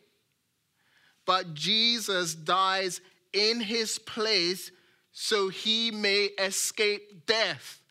but 1.25 1.53
Jesus 1.53 2.33
dies 2.33 3.01
in 3.33 3.60
his 3.60 3.99
place 3.99 4.71
so 5.12 5.49
he 5.49 5.91
may 5.91 6.29
escape 6.39 7.25
death. 7.25 7.81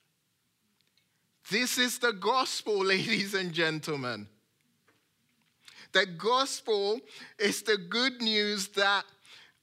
This 1.50 1.78
is 1.78 1.98
the 1.98 2.12
gospel, 2.12 2.84
ladies 2.84 3.34
and 3.34 3.52
gentlemen. 3.52 4.28
The 5.92 6.06
gospel 6.06 7.00
is 7.38 7.62
the 7.62 7.76
good 7.76 8.20
news 8.20 8.68
that 8.68 9.04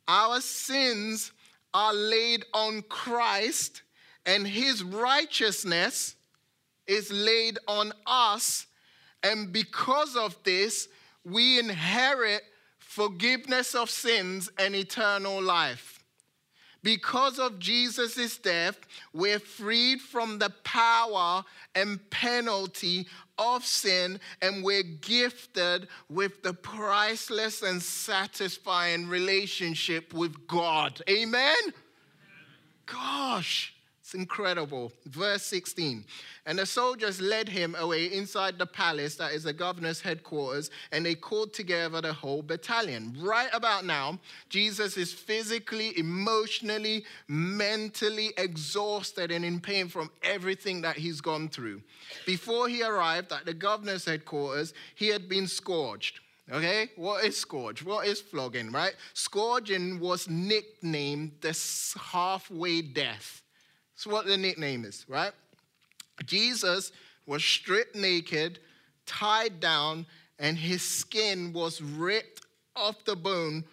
our 0.08 0.42
sins 0.42 1.32
are 1.74 1.94
laid 1.94 2.46
on 2.54 2.84
Christ, 2.84 3.82
and 4.26 4.48
his 4.48 4.84
righteousness 4.84 6.16
is 6.88 7.12
laid 7.12 7.58
on 7.68 7.94
us. 8.06 8.68
And 9.24 9.52
because 9.52 10.16
of 10.16 10.38
this, 10.44 10.88
we 11.24 11.60
inherit 11.60 12.44
forgiveness 12.80 13.74
of 13.74 13.90
sins 13.90 14.52
and 14.60 14.76
eternal 14.76 15.42
life. 15.42 15.93
Because 16.84 17.40
of 17.40 17.60
Jesus' 17.60 18.38
death, 18.38 18.78
we're 19.14 19.40
freed 19.40 20.02
from 20.02 20.38
the 20.38 20.50
power 20.64 21.44
and 21.76 22.10
penalty 22.10 23.08
of 23.38 23.66
sin, 23.66 24.20
and 24.42 24.64
we're 24.64 24.84
gifted 24.84 25.88
with 26.10 26.44
the 26.44 26.54
priceless 26.54 27.64
and 27.64 27.82
satisfying 27.82 29.08
relationship 29.08 30.14
with 30.14 30.46
God. 30.48 31.02
Amen? 31.10 31.56
Gosh, 32.86 33.74
incredible. 34.14 34.92
Verse 35.06 35.44
16. 35.44 36.06
And 36.46 36.60
the 36.60 36.66
soldiers 36.66 37.22
led 37.22 37.48
him 37.48 37.76
away 37.80 38.06
inside 38.06 38.58
the 38.58 38.66
palace, 38.66 39.16
that 39.16 39.32
is 39.32 39.44
the 39.44 39.54
governor's 39.54 40.02
headquarters, 40.02 40.70
and 40.92 41.06
they 41.06 41.16
called 41.16 41.54
together 41.54 42.02
the 42.02 42.12
whole 42.14 42.42
battalion. 42.42 43.16
Right 43.20 43.50
about 43.54 43.86
now, 43.86 44.20
Jesus 44.50 44.98
is 44.98 45.14
physically, 45.14 45.98
emotionally, 45.98 47.06
mentally 47.28 48.34
exhausted 48.38 49.32
and 49.32 49.46
in 49.46 49.60
pain 49.60 49.88
from 49.88 50.10
everything 50.22 50.82
that 50.82 50.98
he's 50.98 51.22
gone 51.22 51.48
through. 51.48 51.82
Before 52.26 52.68
he 52.68 52.84
arrived 52.84 53.32
at 53.32 53.46
the 53.46 53.54
governor's 53.54 54.06
headquarters, 54.06 54.74
he 54.96 55.08
had 55.08 55.30
been 55.30 55.48
scourged. 55.48 56.20
Okay, 56.52 56.90
what 56.98 57.24
is 57.24 57.38
scourge? 57.38 57.84
What 57.84 58.06
is 58.06 58.20
flogging, 58.20 58.72
right? 58.72 58.94
Scourging 59.14 60.00
was 60.00 60.28
nicknamed 60.28 61.32
the 61.40 61.58
halfway 62.12 62.82
death. 62.82 63.43
That's 63.94 64.08
what 64.08 64.26
the 64.26 64.38
nickname 64.38 64.86
is, 64.86 65.06
right? 65.08 65.32
Jesus 66.26 66.92
was 67.26 67.44
stripped 67.44 67.96
naked, 67.96 68.60
tied 69.06 69.60
down, 69.60 70.06
and 70.40 70.58
his 70.58 70.82
skin 70.82 71.54
was 71.54 71.82
ripped 71.82 72.42
off 72.76 73.04
the 73.06 73.16
bone 73.16 73.64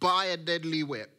by 0.00 0.26
a 0.26 0.36
deadly 0.36 0.82
whip. 0.82 1.15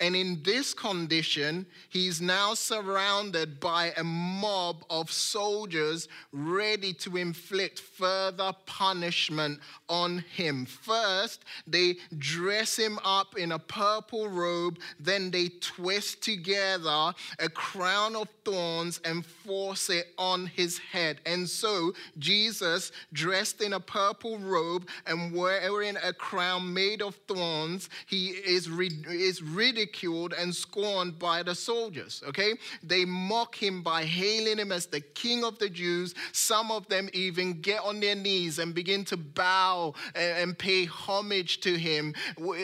And 0.00 0.14
in 0.14 0.40
this 0.44 0.74
condition, 0.74 1.66
he's 1.88 2.20
now 2.20 2.54
surrounded 2.54 3.58
by 3.58 3.92
a 3.96 4.04
mob 4.04 4.84
of 4.88 5.10
soldiers 5.10 6.06
ready 6.30 6.92
to 6.94 7.16
inflict 7.16 7.80
further 7.80 8.52
punishment 8.64 9.58
on 9.88 10.18
him. 10.36 10.66
First, 10.66 11.44
they 11.66 11.96
dress 12.16 12.76
him 12.76 13.00
up 13.04 13.36
in 13.36 13.50
a 13.50 13.58
purple 13.58 14.28
robe, 14.28 14.78
then 15.00 15.32
they 15.32 15.48
twist 15.60 16.22
together 16.22 17.12
a 17.40 17.48
crown 17.48 18.14
of 18.14 18.28
thorns 18.44 19.00
and 19.04 19.26
force 19.26 19.90
it 19.90 20.14
on 20.16 20.46
his 20.46 20.78
head. 20.78 21.20
And 21.26 21.48
so, 21.48 21.92
Jesus, 22.18 22.92
dressed 23.12 23.60
in 23.62 23.72
a 23.72 23.80
purple 23.80 24.38
robe 24.38 24.86
and 25.08 25.34
wearing 25.34 25.96
a 26.04 26.12
crown 26.12 26.72
made 26.72 27.02
of 27.02 27.16
thorns, 27.26 27.88
he 28.06 28.28
is, 28.28 28.68
is 29.08 29.42
ridiculed 29.42 29.87
ridiculed 29.88 30.34
and 30.38 30.54
scorned 30.54 31.18
by 31.18 31.42
the 31.42 31.54
soldiers, 31.54 32.22
okay? 32.26 32.54
They 32.82 33.04
mock 33.04 33.54
him 33.56 33.82
by 33.82 34.04
hailing 34.04 34.58
him 34.58 34.72
as 34.72 34.86
the 34.86 35.00
king 35.00 35.44
of 35.44 35.58
the 35.58 35.68
Jews. 35.68 36.14
Some 36.32 36.70
of 36.70 36.86
them 36.88 37.08
even 37.12 37.60
get 37.60 37.80
on 37.82 38.00
their 38.00 38.14
knees 38.14 38.58
and 38.58 38.74
begin 38.74 39.04
to 39.06 39.16
bow 39.16 39.94
and 40.14 40.58
pay 40.58 40.84
homage 40.84 41.60
to 41.60 41.76
him, 41.78 42.14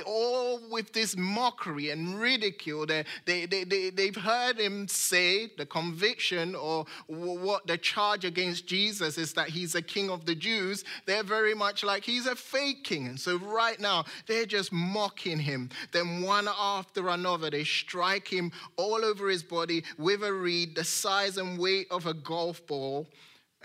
all 0.07 0.61
with 0.71 0.93
this 0.93 1.17
mockery 1.17 1.91
and 1.91 2.19
ridicule. 2.21 2.87
They, 2.87 3.05
they, 3.25 3.47
they, 3.47 3.65
they, 3.65 3.91
they've 3.91 4.17
heard 4.17 4.59
him 4.59 4.89
say 4.89 5.51
the 5.57 5.67
conviction 5.67 6.55
or 6.55 6.87
what 7.07 7.67
the 7.67 7.79
charge 7.79 8.25
against 8.25 8.67
Jesus 8.67 9.19
is 9.19 9.33
that 9.35 9.49
he's 9.49 9.75
a 9.75 9.83
king 9.83 10.11
of 10.11 10.27
the 10.27 10.35
Jews. 10.35 10.85
They're 11.07 11.23
very 11.23 11.55
much 11.55 11.85
like 11.85 12.05
he's 12.05 12.27
a 12.27 12.37
fake 12.37 12.85
king. 12.85 13.07
And 13.07 13.19
so 13.19 13.39
right 13.39 13.81
now, 13.81 14.05
they're 14.27 14.47
just 14.47 14.73
mocking 14.73 15.39
him. 15.39 15.71
Then 15.93 16.23
one 16.23 16.49
after 16.49 17.09
They 17.50 17.64
strike 17.64 18.29
him 18.29 18.53
all 18.77 19.05
over 19.05 19.29
his 19.29 19.42
body 19.42 19.85
with 19.98 20.22
a 20.22 20.33
reed 20.33 20.74
the 20.74 20.85
size 20.85 21.37
and 21.37 21.59
weight 21.59 21.87
of 21.90 22.07
a 22.07 22.14
golf 22.14 22.66
ball. 22.66 23.09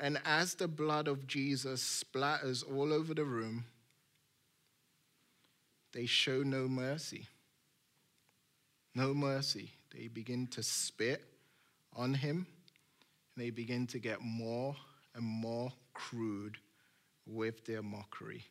And 0.02 0.20
as 0.26 0.56
the 0.56 0.68
blood 0.68 1.08
of 1.08 1.28
Jesus 1.28 2.04
splatters 2.04 2.64
all 2.64 2.94
over 2.94 3.14
the 3.14 3.26
room, 3.26 3.66
they 5.94 6.06
show 6.06 6.44
no 6.44 6.68
mercy. 6.68 7.28
No 8.96 9.14
mercy. 9.14 9.72
They 9.96 10.08
begin 10.08 10.48
to 10.48 10.64
spit 10.64 11.24
on 11.96 12.14
him. 12.14 12.46
And 13.36 13.46
they 13.46 13.50
begin 13.50 13.88
to 13.88 14.00
get 14.00 14.22
more 14.22 14.76
and 15.16 15.26
more 15.26 15.74
crude 15.94 16.58
with 17.26 17.66
their 17.66 17.82
mockery. 17.82 18.46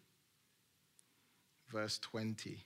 Verse 1.71 1.99
20. 1.99 2.65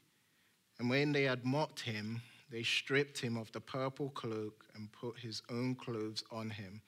And 0.83 0.91
when 0.91 1.13
they 1.13 1.23
had 1.23 1.45
mocked 1.45 1.79
him, 1.79 2.21
they 2.51 2.65
stripped 2.65 3.17
him 3.17 3.37
of 3.37 3.53
the 3.53 3.61
purple 3.61 4.11
cloak 4.11 4.65
and 4.75 4.91
put 4.91 5.17
his 5.17 5.41
own 5.49 5.77
clothes 5.77 6.25
on 6.33 6.51
him. 6.51 6.83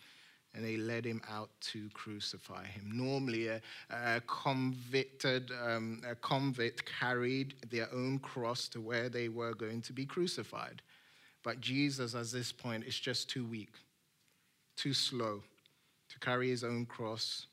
And 0.52 0.64
they 0.64 0.76
led 0.76 1.04
him 1.04 1.22
out 1.30 1.50
to 1.72 1.88
crucify 1.94 2.64
him. 2.64 2.90
Normally, 2.92 3.46
a, 3.46 3.60
a 3.90 4.20
convicted, 4.26 5.52
um, 5.64 6.02
a 6.04 6.16
convict 6.16 6.84
carried 6.84 7.54
their 7.70 7.86
own 7.94 8.18
cross 8.18 8.66
to 8.70 8.80
where 8.80 9.08
they 9.08 9.28
were 9.28 9.54
going 9.54 9.80
to 9.82 9.92
be 9.92 10.04
crucified. 10.04 10.82
But 11.44 11.60
Jesus, 11.60 12.16
at 12.16 12.26
this 12.32 12.50
point, 12.50 12.82
is 12.86 12.98
just 12.98 13.30
too 13.30 13.46
weak, 13.46 13.74
too 14.76 14.92
slow 14.92 15.44
to 16.08 16.18
carry 16.18 16.48
his 16.48 16.64
own 16.64 16.84
cross 16.84 17.46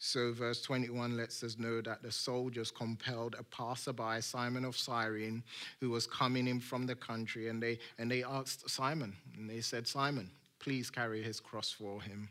so, 0.00 0.32
verse 0.32 0.62
21 0.62 1.16
lets 1.16 1.42
us 1.42 1.58
know 1.58 1.80
that 1.80 2.02
the 2.02 2.12
soldiers 2.12 2.70
compelled 2.70 3.34
a 3.36 3.42
passerby, 3.42 4.20
Simon 4.20 4.64
of 4.64 4.76
Cyrene, 4.76 5.42
who 5.80 5.90
was 5.90 6.06
coming 6.06 6.46
in 6.46 6.60
from 6.60 6.86
the 6.86 6.94
country, 6.94 7.48
and 7.48 7.60
they, 7.60 7.78
and 7.98 8.08
they 8.08 8.22
asked 8.22 8.70
Simon, 8.70 9.16
and 9.36 9.50
they 9.50 9.60
said, 9.60 9.88
Simon, 9.88 10.30
please 10.60 10.88
carry 10.88 11.20
his 11.20 11.40
cross 11.40 11.72
for 11.72 12.00
him. 12.00 12.28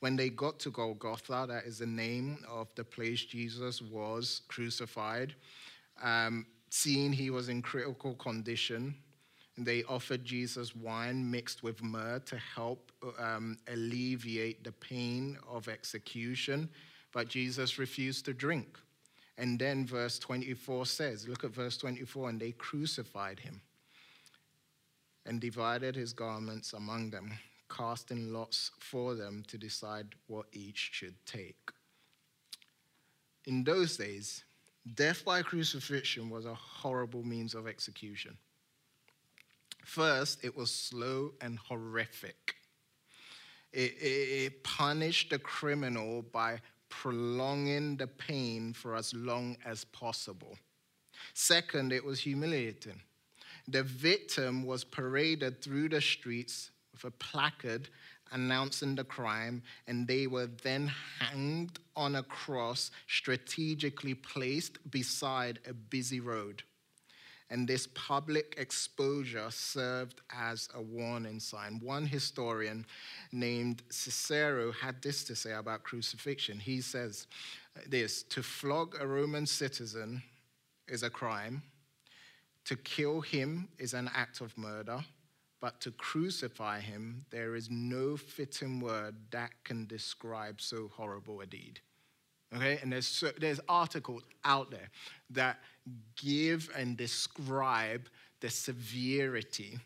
When 0.00 0.16
they 0.16 0.28
got 0.28 0.58
to 0.60 0.70
Golgotha, 0.70 1.46
that 1.48 1.64
is 1.64 1.78
the 1.78 1.86
name 1.86 2.38
of 2.50 2.74
the 2.74 2.82
place 2.84 3.24
Jesus 3.24 3.80
was 3.80 4.42
crucified, 4.48 5.34
um, 6.02 6.46
seeing 6.70 7.12
he 7.12 7.30
was 7.30 7.48
in 7.48 7.62
critical 7.62 8.14
condition, 8.14 8.96
they 9.56 9.84
offered 9.84 10.24
Jesus 10.24 10.74
wine 10.74 11.30
mixed 11.30 11.62
with 11.62 11.80
myrrh 11.80 12.18
to 12.26 12.36
help 12.36 12.90
um, 13.20 13.56
alleviate 13.68 14.64
the 14.64 14.72
pain 14.72 15.38
of 15.48 15.68
execution 15.68 16.68
but 17.14 17.28
Jesus 17.28 17.78
refused 17.78 18.24
to 18.26 18.34
drink. 18.34 18.76
And 19.38 19.58
then 19.58 19.86
verse 19.86 20.18
24 20.18 20.84
says, 20.84 21.28
look 21.28 21.44
at 21.44 21.54
verse 21.54 21.76
24, 21.76 22.28
and 22.28 22.40
they 22.40 22.52
crucified 22.52 23.38
him 23.38 23.60
and 25.24 25.40
divided 25.40 25.94
his 25.94 26.12
garments 26.12 26.72
among 26.72 27.10
them, 27.10 27.30
casting 27.74 28.32
lots 28.32 28.72
for 28.78 29.14
them 29.14 29.44
to 29.46 29.56
decide 29.56 30.08
what 30.26 30.46
each 30.52 30.90
should 30.92 31.14
take. 31.24 31.70
In 33.46 33.64
those 33.64 33.96
days, 33.96 34.44
death 34.94 35.24
by 35.24 35.42
crucifixion 35.42 36.28
was 36.28 36.46
a 36.46 36.54
horrible 36.54 37.22
means 37.22 37.54
of 37.54 37.66
execution. 37.66 38.36
First, 39.84 40.44
it 40.44 40.56
was 40.56 40.70
slow 40.70 41.32
and 41.40 41.58
horrific. 41.58 42.56
It, 43.72 43.92
it, 44.00 44.42
it 44.44 44.64
punished 44.64 45.30
the 45.30 45.38
criminal 45.38 46.22
by 46.22 46.60
prolonging 47.00 47.96
the 47.96 48.06
pain 48.06 48.72
for 48.72 48.94
as 48.94 49.12
long 49.14 49.56
as 49.64 49.84
possible. 49.84 50.56
Second, 51.34 51.92
it 51.92 52.04
was 52.04 52.20
humiliating. 52.20 53.00
The 53.68 53.82
victim 53.82 54.64
was 54.64 54.84
paraded 54.84 55.62
through 55.62 55.88
the 55.90 56.00
streets 56.00 56.70
with 56.92 57.04
a 57.04 57.10
placard 57.10 57.88
announcing 58.32 58.94
the 58.94 59.04
crime, 59.04 59.62
and 59.86 60.06
they 60.06 60.26
were 60.26 60.48
then 60.62 60.90
hanged 61.18 61.78
on 61.96 62.16
a 62.16 62.22
cross 62.22 62.90
strategically 63.06 64.14
placed 64.14 64.78
beside 64.90 65.58
a 65.68 65.72
busy 65.72 66.20
road 66.20 66.62
and 67.54 67.68
this 67.68 67.86
public 67.94 68.56
exposure 68.58 69.46
served 69.48 70.22
as 70.28 70.68
a 70.74 70.82
warning 70.82 71.38
sign. 71.38 71.78
One 71.80 72.04
historian 72.04 72.84
named 73.30 73.84
Cicero 73.90 74.72
had 74.72 75.00
this 75.00 75.22
to 75.22 75.36
say 75.36 75.52
about 75.52 75.84
crucifixion. 75.84 76.58
He 76.58 76.80
says 76.80 77.28
this 77.86 78.24
to 78.24 78.42
flog 78.42 78.96
a 79.00 79.06
Roman 79.06 79.46
citizen 79.46 80.20
is 80.88 81.04
a 81.04 81.10
crime, 81.10 81.62
to 82.64 82.74
kill 82.74 83.20
him 83.20 83.68
is 83.78 83.94
an 83.94 84.10
act 84.12 84.40
of 84.40 84.58
murder. 84.58 85.04
But 85.60 85.80
to 85.82 85.92
crucify 85.92 86.80
him, 86.80 87.24
there 87.30 87.54
is 87.54 87.70
no 87.70 88.16
fitting 88.16 88.80
word 88.80 89.14
that 89.30 89.52
can 89.62 89.86
describe 89.86 90.60
so 90.60 90.90
horrible 90.92 91.40
a 91.40 91.46
deed. 91.46 91.78
Okay, 92.54 92.78
and 92.82 92.92
there's, 92.92 93.24
there's 93.38 93.60
articles 93.68 94.22
out 94.44 94.70
there 94.70 94.90
that 95.30 95.58
give 96.16 96.70
and 96.76 96.96
describe 96.96 98.08
the 98.40 98.50
severity 98.50 99.78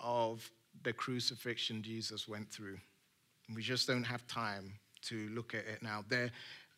of 0.00 0.48
the 0.82 0.92
crucifixion 0.92 1.82
Jesus 1.82 2.28
went 2.28 2.50
through. 2.50 2.78
We 3.54 3.62
just 3.62 3.86
don't 3.86 4.04
have 4.04 4.26
time 4.26 4.72
to 5.02 5.28
look 5.28 5.54
at 5.54 5.66
it 5.66 5.82
now. 5.82 6.04
There 6.08 6.30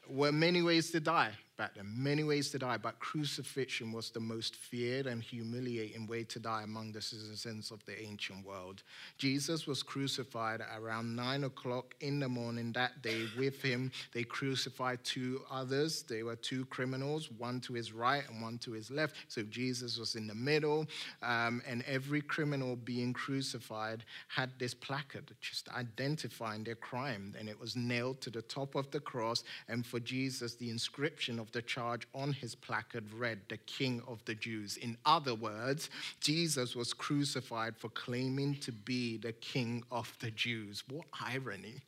were 0.09 0.33
many 0.33 0.63
ways 0.63 0.91
to 0.91 1.01
die 1.01 1.33
back 1.59 1.75
then, 1.75 1.93
many 1.95 2.23
ways 2.23 2.51
to 2.51 2.59
die, 2.59 2.77
but 2.77 2.99
crucifixion 3.01 3.93
was 3.93 4.11
the 4.11 4.21
most 4.21 4.55
feared 4.55 5.07
and 5.07 5.21
humiliating 5.21 6.07
way 6.07 6.23
to 6.23 6.39
die 6.39 6.63
among 6.63 6.93
the 6.93 7.03
citizens 7.03 7.73
of 7.73 7.85
the 7.85 8.01
ancient 8.01 8.47
world. 8.47 8.85
Jesus 9.19 9.67
was 9.67 9.83
crucified 9.83 10.63
around 10.77 11.17
nine 11.17 11.43
o'clock 11.43 11.97
in 12.01 12.21
the 12.21 12.29
morning 12.29 12.73
that 12.73 13.03
day. 13.03 13.27
With 13.37 13.61
him, 13.61 13.91
they 14.15 14.23
crucified 14.23 15.03
two 15.03 15.43
others. 15.51 16.03
They 16.03 16.23
were 16.23 16.37
two 16.37 16.65
criminals, 16.67 17.29
one 17.37 17.61
to 17.63 17.73
his 17.75 17.93
right 17.93 18.23
and 18.31 18.41
one 18.41 18.59
to 18.59 18.73
his 18.73 18.91
left. 18.91 19.17
So 19.27 19.43
Jesus 19.43 19.99
was 19.99 20.15
in 20.15 20.29
the 20.29 20.35
middle, 20.37 20.87
um, 21.23 21.61
and 21.67 21.83
every 21.89 22.21
criminal 22.21 22.77
being 22.77 23.13
crucified 23.13 24.05
had 24.29 24.51
this 24.61 24.75
placard 24.75 25.33
just 25.41 25.69
identifying 25.71 26.63
their 26.63 26.77
crime, 26.77 27.35
and 27.37 27.49
it 27.49 27.59
was 27.59 27.75
nailed 27.75 28.21
to 28.21 28.31
the 28.31 28.43
top 28.43 28.77
of 28.77 28.89
the 28.93 29.01
cross. 29.01 29.43
And 29.69 29.85
for 29.85 29.99
Jesus, 29.99 30.55
the 30.55 30.71
inscription 30.71 31.41
of 31.41 31.48
of 31.49 31.53
the 31.53 31.63
charge 31.63 32.07
on 32.15 32.33
his 32.33 32.55
placard 32.55 33.11
read, 33.13 33.41
The 33.49 33.57
King 33.57 34.03
of 34.07 34.23
the 34.27 34.35
Jews. 34.35 34.77
In 34.77 34.99
other 35.07 35.35
words, 35.35 35.89
Jesus 36.21 36.77
was 36.77 36.93
crucified 36.93 37.77
for 37.77 37.89
claiming 37.89 38.57
to 38.57 38.73
be 38.73 39.17
the 39.17 39.33
King 39.33 39.83
of 39.91 40.15
the 40.21 40.31
Jews. 40.31 40.85
What 40.89 41.07
irony! 41.27 41.81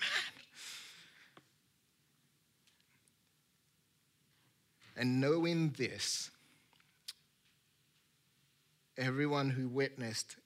Man. 0.00 0.34
And 4.96 5.20
knowing 5.20 5.70
this, 5.78 6.32
everyone 8.96 9.50
who 9.50 9.68
witnessed 9.68 10.36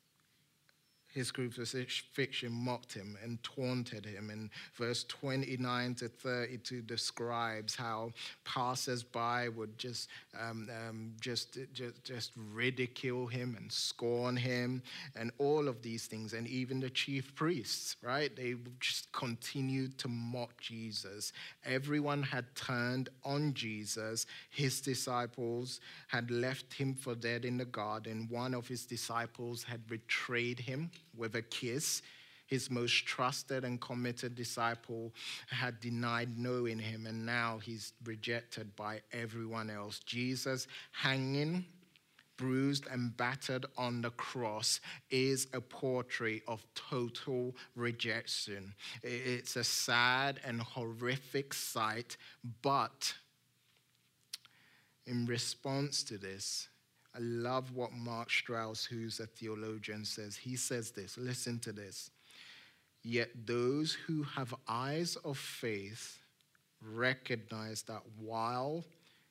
his 1.13 1.31
crucifixion 1.31 2.51
mocked 2.51 2.95
him 2.95 3.19
and 3.23 3.43
taunted 3.43 4.05
him. 4.05 4.31
And 4.31 4.51
verse 4.75 5.05
29 5.05 5.95
to 5.97 6.09
32 6.09 6.83
describes 6.83 7.77
how 7.77 8.13
passers-by 8.45 9.49
would 9.51 9.77
just, 9.79 10.09
um, 10.39 10.69
um, 10.89 11.13
just, 11.21 11.59
just, 11.75 12.03
just 12.03 12.33
ridicule 12.53 13.27
him 13.27 13.57
and 13.59 13.71
scorn 13.71 14.37
him 14.37 14.83
and 15.15 15.31
all 15.39 15.69
of 15.69 15.83
these 15.83 16.07
things. 16.07 16.33
And 16.33 16.49
even 16.49 16.81
the 16.81 16.91
chief 16.91 17.35
priests, 17.35 17.97
right? 18.03 18.35
They 18.35 18.55
just 18.81 19.13
continued 19.13 19.99
to 19.99 20.09
mock 20.09 20.59
Jesus. 20.61 21.33
Everyone 21.65 22.23
had 22.23 22.47
turned 22.55 23.11
on 23.23 23.53
Jesus. 23.53 24.25
His 24.49 24.81
disciples 24.81 25.81
had 26.09 26.31
left 26.31 26.73
him 26.73 26.95
for 26.95 27.15
dead 27.15 27.45
in 27.45 27.59
the 27.59 27.67
garden. 27.67 28.29
One 28.31 28.55
of 28.55 28.67
his 28.67 28.87
disciples 28.87 29.63
had 29.63 29.87
betrayed 29.87 30.59
him 30.59 30.91
with 31.17 31.35
a 31.37 31.43
kiss. 31.43 32.03
His 32.47 32.71
most 32.71 33.07
trusted 33.07 33.65
and 33.65 33.81
committed 33.81 34.35
disciple 34.35 35.13
had 35.49 35.81
denied 35.81 36.37
knowing 36.37 36.79
him, 36.79 37.07
and 37.07 37.25
now 37.25 37.59
he's 37.59 37.95
rejected 38.05 38.77
by 38.77 39.01
everyone 39.13 39.71
else. 39.71 40.01
Jesus 40.01 40.67
hanging 40.91 41.65
bruised 42.37 42.87
and 42.91 43.17
battered 43.17 43.65
on 43.79 44.03
the 44.03 44.11
cross 44.11 44.81
is 45.11 45.47
a 45.53 45.61
portrait 45.61 46.43
of 46.49 46.67
total 46.75 47.55
rejection. 47.77 48.75
It's 49.03 49.55
a 49.55 49.63
sad 49.63 50.41
and 50.45 50.61
horrific 50.61 51.55
sight, 51.55 52.17
but 52.63 53.15
in 55.07 55.27
response 55.27 56.03
to 56.05 56.19
this, 56.19 56.69
I 57.15 57.19
love 57.21 57.75
what 57.75 57.93
Mark 57.93 58.31
Strauss, 58.31 58.85
who's 58.85 59.21
a 59.21 59.27
theologian, 59.27 60.05
says. 60.05 60.37
He 60.37 60.57
says 60.57 60.91
this 60.91 61.19
listen 61.19 61.59
to 61.61 61.73
this. 61.73 62.11
Yet 63.03 63.31
those 63.47 63.93
who 63.93 64.23
have 64.23 64.55
eyes 64.69 65.17
of 65.25 65.37
faith 65.37 66.19
recognize 66.81 67.83
that 67.83 68.03
while 68.19 68.85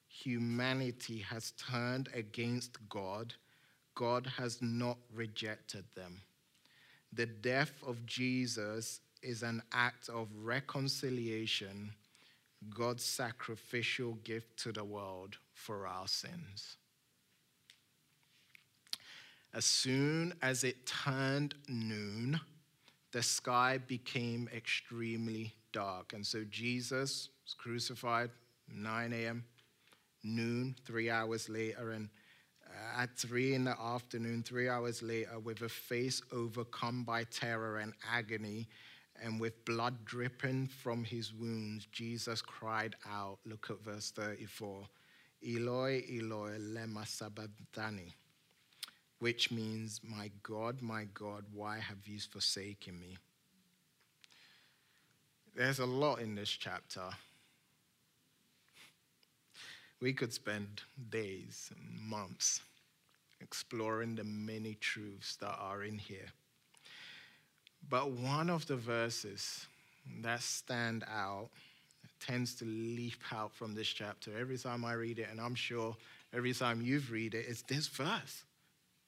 humanity 0.08 1.20
has 1.20 1.52
turned 1.52 2.10
against 2.14 2.78
God, 2.90 3.34
God 3.96 4.28
has 4.38 4.62
not 4.62 4.98
rejected 5.14 5.86
them. 5.96 6.22
The 7.14 7.26
death 7.26 7.74
of 7.86 8.06
Jesus 8.06 9.00
is 9.22 9.44
an 9.44 9.62
act 9.72 10.10
of 10.10 10.28
reconciliation, 10.44 11.94
God's 12.70 13.04
sacrificial 13.04 14.14
gift 14.24 14.58
to 14.64 14.72
the 14.72 14.84
world 14.84 15.38
for 15.54 15.88
our 15.88 16.08
sins. 16.08 16.78
As 19.54 19.66
soon 19.66 20.34
as 20.42 20.64
it 20.64 20.86
turned 20.86 21.56
noon, 21.68 22.40
the 23.12 23.22
sky 23.22 23.80
became 23.80 24.50
extremely 24.56 25.54
dark. 25.74 26.14
And 26.14 26.26
so 26.26 26.46
Jesus 26.50 27.30
was 27.44 27.54
crucified 27.54 28.30
9 28.74 29.14
a.m., 29.14 29.44
noon, 30.24 30.76
three 30.86 31.10
hours 31.10 31.50
later, 31.50 31.92
and 31.92 32.10
at 32.98 33.18
three 33.18 33.54
in 33.54 33.66
the 33.66 33.78
afternoon, 33.78 34.44
three 34.44 34.70
hours 34.70 35.02
later, 35.02 35.38
with 35.40 35.62
a 35.64 35.70
face 35.70 36.22
overcome 36.32 37.04
by 37.04 37.26
terror 37.26 37.80
and 37.80 37.94
agony, 38.10 38.70
and 39.22 39.40
with 39.40 39.66
blood 39.66 40.06
dripping 40.06 40.68
from 40.68 41.04
his 41.04 41.34
wounds, 41.34 41.88
Jesus 41.92 42.42
cried 42.42 42.96
out. 43.10 43.40
Look 43.46 43.68
at 43.70 43.82
verse 43.82 44.12
34 44.12 44.88
Eloi, 45.44 46.04
Eloi, 46.10 46.58
lema 46.60 47.06
sabachthani 47.06 48.14
which 49.22 49.52
means, 49.52 50.02
My 50.04 50.32
God, 50.42 50.82
my 50.82 51.06
God, 51.14 51.46
why 51.54 51.78
have 51.78 52.08
you 52.08 52.20
forsaken 52.20 53.00
me? 53.00 53.18
There's 55.56 55.78
a 55.78 55.86
lot 55.86 56.22
in 56.22 56.34
this 56.34 56.50
chapter. 56.50 57.08
We 60.02 60.12
could 60.14 60.34
spend 60.34 60.82
days 61.12 61.70
and 61.70 62.10
months 62.10 62.62
exploring 63.42 64.16
the 64.16 64.24
many 64.24 64.74
truths 64.82 65.36
that 65.36 65.56
are 65.60 65.84
in 65.84 66.00
here. 66.00 66.32
But 67.88 68.10
one 68.10 68.50
of 68.50 68.66
the 68.66 68.78
verses 68.78 69.68
that 70.22 70.42
stand 70.42 71.04
out 71.08 71.50
tends 72.20 72.56
to 72.56 72.66
leap 72.66 73.22
out 73.32 73.54
from 73.54 73.76
this 73.76 73.88
chapter 73.88 74.32
every 74.36 74.58
time 74.58 74.84
I 74.84 74.94
read 74.94 75.20
it, 75.20 75.28
and 75.30 75.40
I'm 75.40 75.54
sure 75.54 75.96
every 76.34 76.54
time 76.54 76.82
you've 76.82 77.12
read 77.12 77.36
it, 77.36 77.46
it's 77.48 77.62
this 77.62 77.88
verse. 77.88 78.46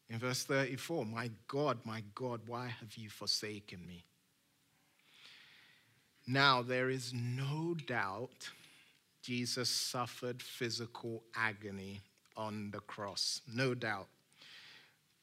In 0.10 0.20
verse 0.20 0.44
34, 0.44 1.06
My 1.06 1.30
God, 1.48 1.80
my 1.86 2.04
God, 2.14 2.42
why 2.48 2.68
have 2.68 2.96
you 2.96 3.10
forsaken 3.10 3.86
me? 3.88 4.06
Now, 6.28 6.62
there 6.62 6.90
is 6.90 7.14
no 7.14 7.76
doubt 7.86 8.50
Jesus 9.22 9.70
suffered 9.70 10.42
physical 10.42 11.24
agony 11.36 12.02
on 12.38 12.72
the 12.72 12.80
cross, 12.80 13.42
no 13.54 13.74
doubt. 13.74 14.08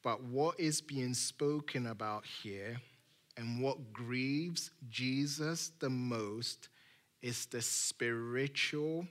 But 0.03 0.23
what 0.25 0.59
is 0.59 0.81
being 0.81 1.15
spoken 1.15 1.87
about 1.87 2.25
here 2.25 2.81
and 3.37 3.63
what 3.63 3.93
grieves 3.93 4.71
Jesus 4.89 5.73
the 5.79 5.91
most 5.91 6.69
is 7.23 7.47
the 7.47 7.61
spiritual 7.61 9.07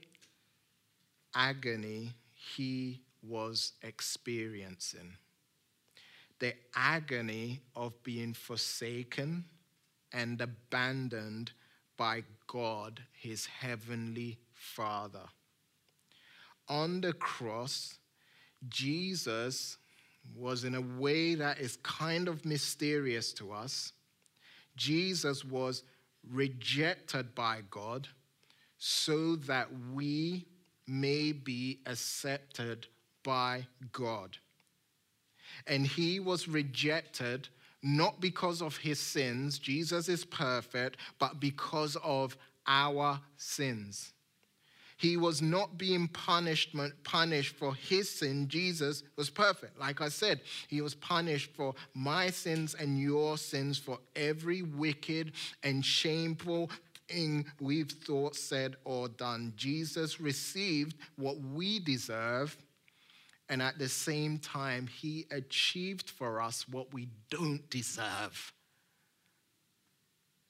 agony 1.35 2.13
he 2.33 3.01
was 3.21 3.73
experiencing 3.83 5.15
the 6.39 6.53
agony 6.75 7.59
of 7.75 8.01
being 8.03 8.33
forsaken 8.33 9.45
and 10.11 10.41
abandoned 10.41 11.51
by 11.97 12.23
God, 12.47 13.01
his 13.11 13.45
heavenly 13.45 14.39
Father. 14.53 15.27
On 16.67 17.01
the 17.01 17.13
cross, 17.13 17.97
Jesus 18.67 19.77
was 20.35 20.63
in 20.63 20.75
a 20.75 20.81
way 20.81 21.35
that 21.35 21.59
is 21.59 21.77
kind 21.77 22.27
of 22.27 22.45
mysterious 22.45 23.33
to 23.33 23.51
us. 23.51 23.93
Jesus 24.75 25.43
was 25.43 25.83
rejected 26.31 27.35
by 27.35 27.61
God 27.69 28.07
so 28.77 29.35
that 29.35 29.67
we 29.93 30.45
may 30.87 31.31
be 31.31 31.79
accepted 31.85 32.87
by 33.23 33.67
God. 33.91 34.37
And 35.67 35.85
he 35.85 36.19
was 36.19 36.47
rejected 36.47 37.47
not 37.81 38.19
because 38.19 38.61
of 38.61 38.77
his 38.77 38.99
sins, 38.99 39.57
Jesus 39.57 40.09
is 40.09 40.25
perfect, 40.25 40.97
but 41.17 41.39
because 41.39 41.95
of 42.03 42.35
our 42.67 43.19
sins. 43.37 44.13
He 44.97 45.15
was 45.15 45.41
not 45.41 45.77
being 45.77 46.09
punished, 46.09 46.75
punished 47.05 47.55
for 47.55 47.73
his 47.73 48.09
sin. 48.09 48.49
Jesus 48.49 49.03
was 49.15 49.29
perfect. 49.29 49.79
Like 49.79 50.01
I 50.01 50.09
said, 50.09 50.41
he 50.67 50.81
was 50.81 50.93
punished 50.93 51.51
for 51.55 51.73
my 51.93 52.29
sins 52.29 52.75
and 52.77 52.99
your 52.99 53.37
sins, 53.37 53.77
for 53.77 53.97
every 54.17 54.61
wicked 54.61 55.31
and 55.63 55.85
shameful 55.85 56.69
thing 57.07 57.45
we've 57.61 57.91
thought, 57.91 58.35
said, 58.35 58.75
or 58.83 59.07
done. 59.07 59.53
Jesus 59.55 60.19
received 60.19 60.97
what 61.15 61.39
we 61.39 61.79
deserve 61.79 62.57
and 63.49 63.61
at 63.61 63.79
the 63.79 63.89
same 63.89 64.37
time, 64.37 64.87
he 64.87 65.25
achieved 65.31 66.09
for 66.09 66.39
us 66.39 66.67
what 66.69 66.93
we 66.93 67.09
don't 67.31 67.67
deserve. 67.69 68.53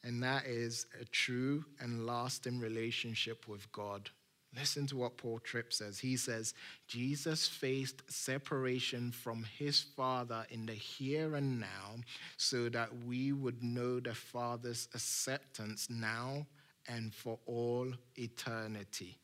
And 0.03 0.21
that 0.23 0.45
is 0.45 0.85
a 0.99 1.05
true 1.05 1.65
and 1.79 2.05
lasting 2.05 2.59
relationship 2.59 3.47
with 3.47 3.71
God. 3.71 4.09
Listen 4.57 4.88
to 4.88 4.97
what 4.97 5.17
Paul 5.17 5.39
Tripp 5.39 5.71
says. 5.71 5.99
He 5.99 6.17
says, 6.17 6.53
Jesus 6.88 7.47
faced 7.47 8.01
separation 8.12 9.12
from 9.12 9.45
his 9.57 9.81
Father 9.81 10.45
in 10.49 10.65
the 10.65 10.73
here 10.73 11.35
and 11.35 11.59
now 11.59 11.97
so 12.38 12.67
that 12.69 12.89
we 13.05 13.31
would 13.31 13.63
know 13.63 13.99
the 13.99 14.15
Father's 14.15 14.88
acceptance 14.93 15.88
now 15.89 16.47
and 16.88 17.13
for 17.13 17.38
all 17.45 17.88
eternity. 18.15 19.19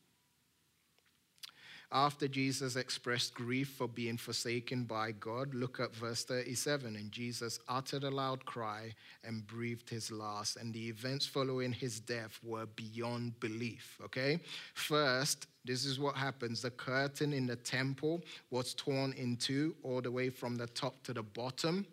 After 1.92 2.26
Jesus 2.26 2.74
expressed 2.74 3.34
grief 3.34 3.68
for 3.68 3.86
being 3.86 4.16
forsaken 4.16 4.84
by 4.84 5.12
God, 5.12 5.54
look 5.54 5.78
at 5.78 5.94
verse 5.94 6.24
37. 6.24 6.96
And 6.96 7.12
Jesus 7.12 7.60
uttered 7.68 8.02
a 8.02 8.10
loud 8.10 8.44
cry 8.44 8.92
and 9.22 9.46
breathed 9.46 9.88
his 9.88 10.10
last. 10.10 10.56
And 10.56 10.74
the 10.74 10.88
events 10.88 11.26
following 11.26 11.72
his 11.72 12.00
death 12.00 12.40
were 12.42 12.66
beyond 12.66 13.38
belief. 13.38 13.98
Okay? 14.04 14.40
First, 14.74 15.46
this 15.64 15.84
is 15.84 16.00
what 16.00 16.16
happens 16.16 16.62
the 16.62 16.70
curtain 16.70 17.32
in 17.32 17.46
the 17.46 17.56
temple 17.56 18.20
was 18.50 18.74
torn 18.74 19.12
in 19.12 19.36
two, 19.36 19.76
all 19.84 20.00
the 20.00 20.10
way 20.10 20.28
from 20.28 20.56
the 20.56 20.66
top 20.68 21.02
to 21.04 21.12
the 21.12 21.22
bottom. 21.22 21.86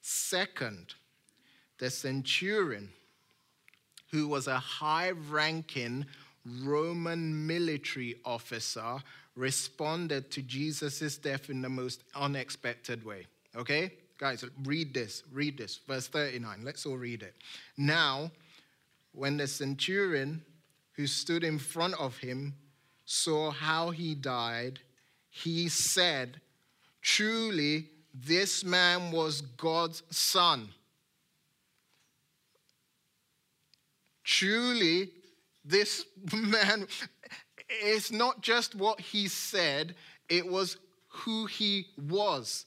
Second, 0.00 0.94
the 1.78 1.90
centurion, 1.90 2.88
who 4.12 4.28
was 4.28 4.46
a 4.46 4.58
high 4.58 5.10
ranking 5.10 6.06
Roman 6.44 7.46
military 7.46 8.16
officer 8.24 8.98
responded 9.36 10.30
to 10.30 10.42
Jesus' 10.42 11.16
death 11.18 11.50
in 11.50 11.62
the 11.62 11.68
most 11.68 12.04
unexpected 12.14 13.04
way. 13.04 13.26
Okay? 13.56 13.92
Guys, 14.18 14.44
read 14.64 14.92
this. 14.92 15.22
Read 15.32 15.56
this. 15.56 15.80
Verse 15.86 16.08
39. 16.08 16.62
Let's 16.64 16.84
all 16.86 16.96
read 16.96 17.22
it. 17.22 17.34
Now, 17.76 18.30
when 19.12 19.36
the 19.36 19.46
centurion 19.46 20.42
who 20.92 21.06
stood 21.06 21.44
in 21.44 21.58
front 21.58 21.94
of 21.98 22.18
him 22.18 22.54
saw 23.04 23.50
how 23.50 23.90
he 23.90 24.14
died, 24.14 24.80
he 25.30 25.68
said, 25.68 26.40
Truly, 27.02 27.88
this 28.12 28.64
man 28.64 29.10
was 29.10 29.40
God's 29.40 30.02
son. 30.10 30.68
Truly, 34.22 35.10
this 35.64 36.04
man, 36.32 36.86
it's 37.68 38.10
not 38.10 38.40
just 38.40 38.74
what 38.74 39.00
he 39.00 39.28
said, 39.28 39.94
it 40.28 40.46
was 40.46 40.76
who 41.08 41.46
he 41.46 41.86
was. 41.96 42.66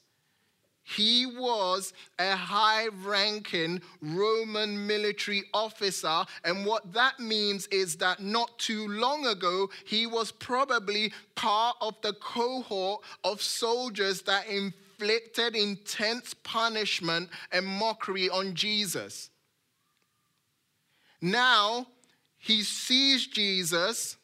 He 0.86 1.26
was 1.26 1.94
a 2.20 2.36
high 2.36 2.88
ranking 3.06 3.82
Roman 4.02 4.86
military 4.86 5.44
officer. 5.54 6.26
And 6.44 6.66
what 6.66 6.92
that 6.94 7.20
means 7.20 7.68
is 7.68 7.96
that 7.98 8.22
not 8.22 8.58
too 8.60 8.88
long 8.90 9.26
ago, 9.26 9.70
he 9.86 10.06
was 10.06 10.32
probably 10.32 11.14
part 11.36 11.78
of 11.80 11.96
the 12.02 12.14
cohort 12.14 13.02
of 13.24 13.42
soldiers 13.42 14.24
that 14.24 14.48
inflicted 14.48 15.56
intense 15.56 16.34
punishment 16.34 17.30
and 17.54 17.66
mockery 17.66 18.30
on 18.30 18.54
Jesus. 18.54 19.30
Now, 21.22 21.88
he 22.44 22.62
sees 22.62 23.26
Jesus 23.26 24.18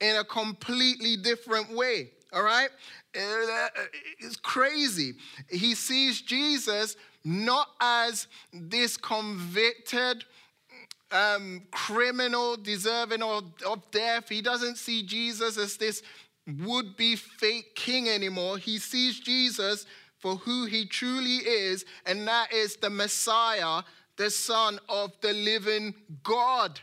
in 0.00 0.16
a 0.16 0.24
completely 0.24 1.16
different 1.16 1.70
way. 1.76 2.10
All 2.32 2.42
right? 2.42 2.70
It's 3.12 4.36
crazy. 4.36 5.12
He 5.50 5.74
sees 5.74 6.22
Jesus 6.22 6.96
not 7.22 7.68
as 7.78 8.28
this 8.54 8.96
convicted 8.96 10.24
um, 11.12 11.60
criminal 11.70 12.56
deserving 12.56 13.22
of, 13.22 13.44
of 13.66 13.90
death. 13.90 14.30
He 14.30 14.40
doesn't 14.40 14.78
see 14.78 15.02
Jesus 15.02 15.58
as 15.58 15.76
this 15.76 16.02
would 16.64 16.96
be 16.96 17.14
fake 17.14 17.74
king 17.74 18.08
anymore. 18.08 18.56
He 18.56 18.78
sees 18.78 19.20
Jesus 19.20 19.84
for 20.18 20.36
who 20.36 20.64
he 20.64 20.86
truly 20.86 21.36
is, 21.46 21.84
and 22.06 22.26
that 22.26 22.54
is 22.54 22.76
the 22.76 22.88
Messiah, 22.88 23.82
the 24.16 24.30
Son 24.30 24.78
of 24.88 25.12
the 25.20 25.34
living 25.34 25.94
God. 26.22 26.80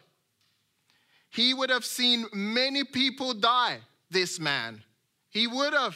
He 1.38 1.54
would 1.54 1.70
have 1.70 1.86
seen 1.86 2.26
many 2.34 2.84
people 2.84 3.34
die, 3.34 3.78
this 4.10 4.40
man. 4.40 4.84
He 5.30 5.48
would 5.48 5.74
have 5.74 5.96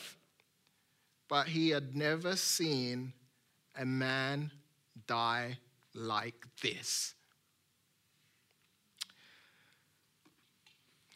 but 1.32 1.48
he 1.48 1.70
had 1.70 1.96
never 1.96 2.36
seen 2.36 3.14
a 3.80 3.86
man 3.86 4.52
die 5.08 5.58
like 5.96 6.46
this. 6.62 7.14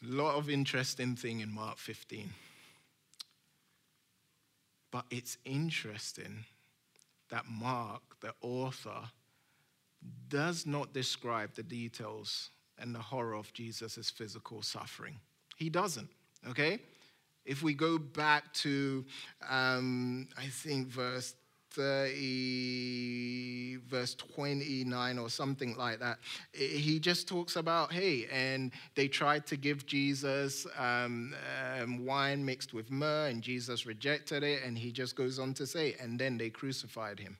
Lot 0.02 0.36
of 0.36 0.48
interesting 0.48 1.16
thing 1.16 1.40
in 1.40 1.52
Mark 1.52 1.76
15. 1.76 2.30
But 4.90 5.04
it's 5.10 5.36
interesting 5.44 6.46
that 7.28 7.44
Mark, 7.46 8.00
the 8.20 8.32
author, 8.40 9.10
does 10.30 10.64
not 10.64 10.94
describe 10.94 11.52
the 11.54 11.62
details 11.62 12.48
and 12.78 12.94
the 12.94 13.00
horror 13.00 13.34
of 13.34 13.52
Jesus' 13.52 14.10
physical 14.10 14.62
suffering. 14.62 15.18
He 15.56 15.70
doesn't, 15.70 16.08
okay? 16.48 16.78
If 17.44 17.62
we 17.62 17.74
go 17.74 17.98
back 17.98 18.52
to, 18.54 19.04
um, 19.48 20.28
I 20.36 20.46
think, 20.46 20.88
verse 20.88 21.34
30, 21.70 23.76
verse 23.88 24.14
29 24.14 25.18
or 25.18 25.28
something 25.28 25.76
like 25.76 26.00
that, 26.00 26.18
he 26.52 26.98
just 26.98 27.28
talks 27.28 27.56
about, 27.56 27.92
hey, 27.92 28.26
and 28.32 28.72
they 28.94 29.08
tried 29.08 29.46
to 29.46 29.56
give 29.56 29.86
Jesus 29.86 30.66
um, 30.78 31.34
um, 31.78 32.04
wine 32.04 32.44
mixed 32.44 32.72
with 32.72 32.90
myrrh, 32.90 33.28
and 33.28 33.42
Jesus 33.42 33.86
rejected 33.86 34.42
it, 34.42 34.62
and 34.64 34.76
he 34.76 34.90
just 34.90 35.16
goes 35.16 35.38
on 35.38 35.54
to 35.54 35.66
say, 35.66 35.94
and 36.00 36.18
then 36.18 36.38
they 36.38 36.50
crucified 36.50 37.20
him. 37.20 37.36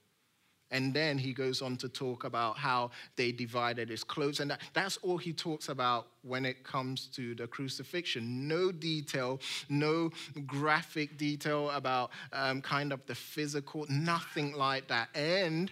And 0.71 0.93
then 0.93 1.17
he 1.17 1.33
goes 1.33 1.61
on 1.61 1.77
to 1.77 1.89
talk 1.89 2.25
about 2.25 2.57
how 2.57 2.91
they 3.15 3.31
divided 3.31 3.89
his 3.89 4.03
clothes. 4.03 4.41
And 4.41 4.51
that, 4.51 4.61
that's 4.73 4.97
all 4.97 5.17
he 5.17 5.31
talks 5.31 5.69
about 5.69 6.07
when 6.23 6.45
it 6.45 6.63
comes 6.63 7.07
to 7.15 7.35
the 7.35 7.47
crucifixion. 7.47 8.47
No 8.47 8.71
detail, 8.71 9.39
no 9.69 10.11
graphic 10.45 11.17
detail 11.17 11.69
about 11.69 12.11
um, 12.33 12.61
kind 12.61 12.91
of 12.91 13.05
the 13.05 13.15
physical, 13.15 13.85
nothing 13.89 14.53
like 14.53 14.87
that. 14.89 15.09
And 15.15 15.71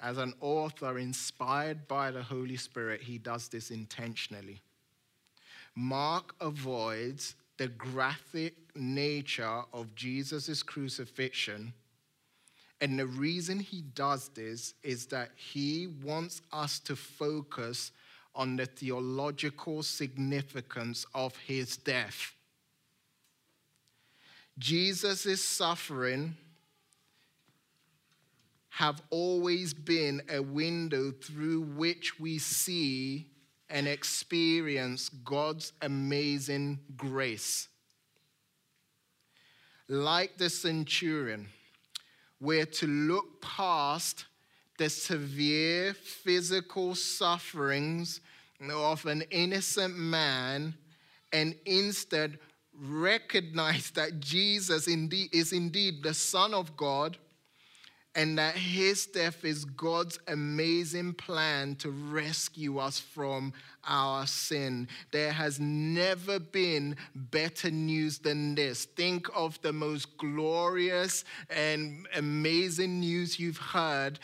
as 0.00 0.18
an 0.18 0.34
author 0.40 0.98
inspired 0.98 1.88
by 1.88 2.10
the 2.10 2.22
Holy 2.22 2.56
Spirit, 2.56 3.02
he 3.02 3.18
does 3.18 3.48
this 3.48 3.70
intentionally. 3.70 4.60
Mark 5.74 6.34
avoids 6.40 7.34
the 7.58 7.68
graphic 7.68 8.54
nature 8.76 9.62
of 9.72 9.94
Jesus' 9.94 10.62
crucifixion 10.62 11.72
and 12.80 12.98
the 12.98 13.06
reason 13.06 13.58
he 13.58 13.80
does 13.80 14.28
this 14.34 14.74
is 14.82 15.06
that 15.06 15.30
he 15.36 15.88
wants 16.02 16.42
us 16.52 16.78
to 16.80 16.96
focus 16.96 17.92
on 18.34 18.56
the 18.56 18.66
theological 18.66 19.82
significance 19.82 21.06
of 21.14 21.34
his 21.36 21.78
death. 21.78 22.34
Jesus' 24.58 25.42
suffering 25.42 26.36
have 28.70 29.00
always 29.08 29.72
been 29.72 30.20
a 30.30 30.40
window 30.40 31.10
through 31.10 31.62
which 31.62 32.20
we 32.20 32.38
see 32.38 33.26
and 33.70 33.88
experience 33.88 35.08
God's 35.08 35.72
amazing 35.80 36.78
grace. 36.94 37.68
Like 39.88 40.36
the 40.36 40.50
centurion, 40.50 41.48
we're 42.40 42.66
to 42.66 42.86
look 42.86 43.40
past 43.40 44.26
the 44.78 44.90
severe 44.90 45.94
physical 45.94 46.94
sufferings 46.94 48.20
of 48.70 49.06
an 49.06 49.22
innocent 49.30 49.96
man 49.96 50.74
and 51.32 51.54
instead 51.64 52.38
recognize 52.78 53.90
that 53.92 54.20
Jesus 54.20 54.86
indeed 54.86 55.28
is 55.32 55.52
indeed 55.52 56.02
the 56.02 56.14
Son 56.14 56.52
of 56.52 56.76
God 56.76 57.16
and 58.16 58.38
that 58.38 58.56
his 58.56 59.04
death 59.04 59.44
is 59.44 59.66
God's 59.66 60.18
amazing 60.26 61.12
plan 61.12 61.76
to 61.76 61.90
rescue 61.90 62.78
us 62.78 62.98
from 62.98 63.52
our 63.86 64.26
sin. 64.26 64.88
There 65.12 65.32
has 65.32 65.60
never 65.60 66.38
been 66.38 66.96
better 67.14 67.70
news 67.70 68.18
than 68.18 68.54
this. 68.54 68.86
Think 68.86 69.28
of 69.34 69.60
the 69.60 69.72
most 69.72 70.16
glorious 70.16 71.24
and 71.50 72.06
amazing 72.16 73.00
news 73.00 73.38
you've 73.38 73.58
heard. 73.58 74.18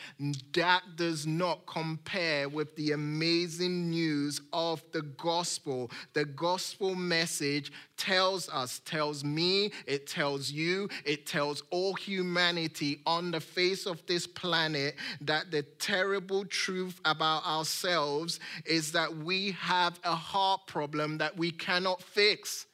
That 0.55 0.83
does 0.96 1.26
not 1.26 1.66
compare 1.66 2.48
with 2.48 2.74
the 2.76 2.92
amazing 2.92 3.90
news 3.90 4.40
of 4.55 4.83
the 4.92 5.02
gospel. 5.02 5.90
The 6.14 6.24
gospel 6.24 6.94
message 6.94 7.70
tells 8.02 8.48
us, 8.48 8.80
tells 8.84 9.22
me, 9.22 9.70
it 9.86 10.08
tells 10.08 10.50
you, 10.50 10.88
it 11.04 11.24
tells 11.24 11.62
all 11.70 11.94
humanity 11.94 13.00
on 13.06 13.30
the 13.30 13.38
face 13.38 13.86
of 13.86 14.04
this 14.06 14.26
planet 14.26 14.96
that 15.20 15.52
the 15.52 15.62
terrible 15.78 16.44
truth 16.46 17.00
about 17.04 17.46
ourselves 17.46 18.40
is 18.66 18.90
that 18.90 19.16
we 19.16 19.52
have 19.52 20.00
a 20.02 20.16
heart 20.16 20.66
problem 20.66 21.16
that 21.18 21.36
we 21.36 21.52
cannot 21.52 22.02
fix. 22.02 22.66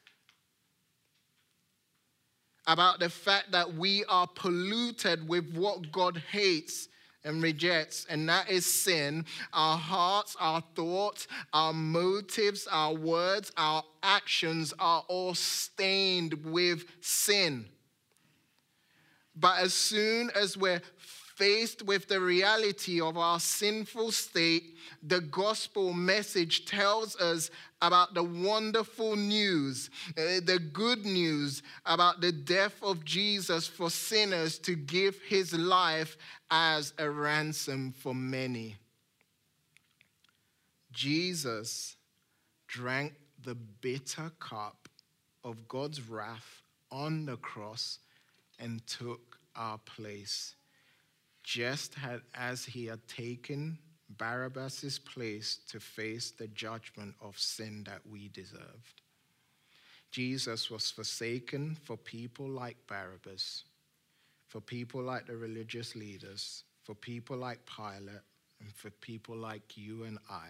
About 2.67 2.99
the 2.99 3.11
fact 3.11 3.53
that 3.53 3.75
we 3.75 4.07
are 4.07 4.27
polluted 4.27 5.29
with 5.29 5.55
what 5.55 5.93
God 5.93 6.23
hates 6.33 6.89
and 7.25 7.43
rejects, 7.43 8.07
and 8.09 8.29
that 8.29 8.51
is 8.51 8.65
sin. 8.65 9.25
Our 9.53 9.77
hearts, 9.77 10.37
our 10.41 10.63
thoughts, 10.75 11.27
our 11.53 11.73
motives, 11.73 12.67
our 12.71 12.95
words, 12.95 13.53
our 13.57 13.83
actions 14.03 14.73
are 14.79 15.05
all 15.09 15.35
stained 15.35 16.45
with 16.45 16.85
sin. 17.01 17.67
But 19.35 19.59
as 19.59 19.75
soon 19.75 20.31
as 20.35 20.57
we're 20.57 20.83
faced 20.97 21.83
with 21.83 22.09
the 22.09 22.21
reality 22.21 23.01
of 23.01 23.17
our 23.17 23.39
sinful 23.39 24.11
state, 24.11 24.75
the 25.03 25.21
gospel 25.21 25.93
message 25.93 26.67
tells 26.67 27.15
us 27.17 27.51
about 27.81 28.15
the 28.15 28.23
wonderful 28.23 29.17
news, 29.17 29.91
uh, 30.17 30.41
the 30.45 30.59
good 30.73 31.05
news 31.05 31.63
about 31.87 32.21
the 32.21 32.33
death 32.33 32.83
of 32.83 33.05
Jesus 33.05 33.67
for 33.67 33.91
sinners 33.91 34.59
to 34.59 34.75
give 34.75 35.21
his 35.23 35.53
life 35.53 36.17
as 36.51 36.93
a 36.99 37.09
ransom 37.09 37.93
for 37.93 38.15
many. 38.15 38.77
Jesus 40.93 41.97
drank 42.67 43.15
the 43.45 43.55
bitter 43.55 44.33
cup 44.41 44.89
of 45.45 45.69
God's 45.69 46.01
wrath 46.09 46.63
on 46.91 47.27
the 47.27 47.37
cross 47.37 48.01
and 48.59 48.85
took 48.87 49.39
our 49.55 49.79
place. 49.79 50.55
just 51.49 51.95
as 52.35 52.67
he 52.67 52.85
had 52.85 53.01
taken 53.09 53.79
Barabbas' 54.17 54.99
place 54.99 55.59
to 55.69 55.81
face 55.81 56.31
the 56.31 56.49
judgment 56.49 57.15
of 57.21 57.39
sin 57.39 57.85
that 57.85 58.01
we 58.11 58.29
deserved. 58.29 59.03
Jesus 60.11 60.71
was 60.71 60.91
forsaken 60.91 61.77
for 61.85 61.97
people 61.97 62.49
like 62.49 62.77
Barabbas, 62.87 63.65
for 64.47 64.61
people 64.61 65.03
like 65.03 65.27
the 65.27 65.37
religious 65.37 65.95
leaders, 65.95 66.65
for 66.83 66.95
people 66.95 67.37
like 67.37 67.61
Pilate, 67.67 68.23
and 68.61 68.73
for 68.75 68.91
people 68.91 69.37
like 69.37 69.77
you 69.77 70.05
and 70.05 70.19
I. 70.31 70.49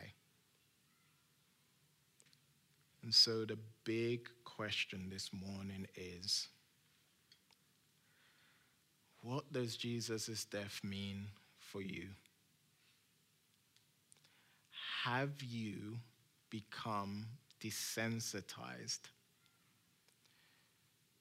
And 3.03 3.13
so 3.13 3.45
the 3.45 3.59
big 3.85 4.29
question 4.45 5.09
this 5.11 5.31
morning 5.33 5.87
is 5.97 6.49
what 9.23 9.53
does 9.53 9.77
Jesus' 9.77 10.45
death 10.45 10.81
mean 10.85 11.27
for 11.59 11.83
you? 11.83 12.09
Have 15.11 15.43
you 15.43 16.01
become 16.51 17.29
desensitized 17.63 19.09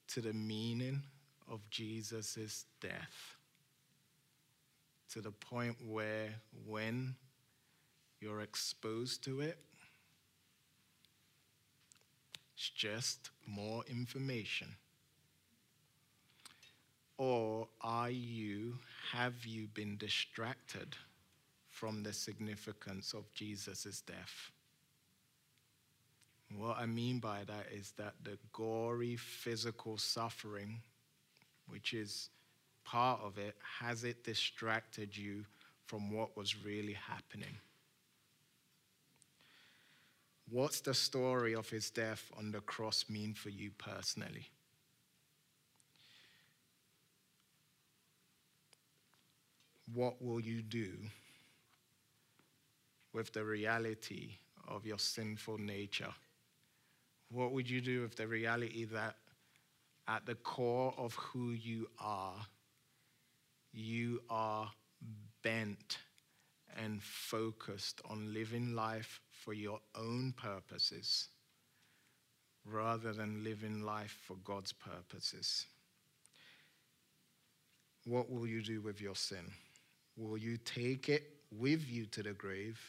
to 0.09 0.19
the 0.19 0.33
meaning 0.33 1.03
of 1.49 1.61
Jesus' 1.69 2.65
death? 2.81 3.37
To 5.13 5.21
the 5.21 5.31
point 5.31 5.77
where 5.87 6.33
when 6.65 7.15
you're 8.19 8.41
exposed 8.41 9.23
to 9.23 9.39
it, 9.39 9.57
it's 12.55 12.69
just 12.69 13.29
more 13.45 13.85
information. 13.89 14.67
Or 17.17 17.69
are 17.79 18.09
you, 18.09 18.79
have 19.13 19.45
you 19.45 19.67
been 19.67 19.95
distracted 19.95 20.97
from 21.79 22.01
the 22.03 22.13
significance 22.13 23.13
of 23.13 23.31
Jesus' 23.33 24.01
death? 24.01 24.51
What 26.55 26.77
I 26.77 26.85
mean 26.85 27.19
by 27.19 27.43
that 27.45 27.67
is 27.71 27.93
that 27.97 28.13
the 28.23 28.37
gory 28.53 29.15
physical 29.15 29.97
suffering, 29.97 30.79
which 31.67 31.93
is 31.93 32.29
part 32.83 33.19
of 33.21 33.37
it, 33.37 33.55
has 33.79 34.03
it 34.03 34.23
distracted 34.23 35.15
you 35.15 35.45
from 35.85 36.11
what 36.11 36.35
was 36.35 36.65
really 36.65 36.93
happening? 36.93 37.57
What's 40.49 40.79
the 40.79 40.93
story 40.93 41.53
of 41.53 41.69
his 41.69 41.89
death 41.89 42.31
on 42.37 42.51
the 42.51 42.61
cross 42.61 43.05
mean 43.09 43.33
for 43.33 43.49
you 43.49 43.71
personally? 43.77 44.47
what 49.93 50.21
will 50.21 50.39
you 50.39 50.61
do 50.61 50.91
with 53.13 53.33
the 53.33 53.43
reality 53.43 54.31
of 54.67 54.85
your 54.85 54.99
sinful 54.99 55.57
nature? 55.57 56.13
What 57.31 57.51
would 57.51 57.69
you 57.69 57.81
do 57.81 58.01
with 58.01 58.15
the 58.15 58.27
reality 58.27 58.85
that 58.85 59.15
at 60.07 60.25
the 60.25 60.35
core 60.35 60.93
of 60.97 61.13
who 61.15 61.51
you 61.51 61.87
are, 61.99 62.45
you 63.73 64.21
are 64.29 64.71
bent 65.43 65.97
and 66.77 67.01
focused 67.01 68.01
on 68.09 68.33
living 68.33 68.73
life 68.73 69.19
for 69.29 69.53
your 69.53 69.79
own 69.95 70.33
purposes 70.37 71.27
rather 72.65 73.13
than 73.13 73.43
living 73.43 73.81
life 73.81 74.17
for 74.25 74.35
God's 74.43 74.73
purposes? 74.73 75.65
What 78.05 78.31
will 78.31 78.47
you 78.47 78.61
do 78.61 78.79
with 78.81 79.01
your 79.01 79.15
sin? 79.15 79.51
Will 80.15 80.37
you 80.37 80.57
take 80.57 81.09
it 81.09 81.23
with 81.51 81.89
you 81.89 82.05
to 82.07 82.23
the 82.23 82.33
grave 82.33 82.79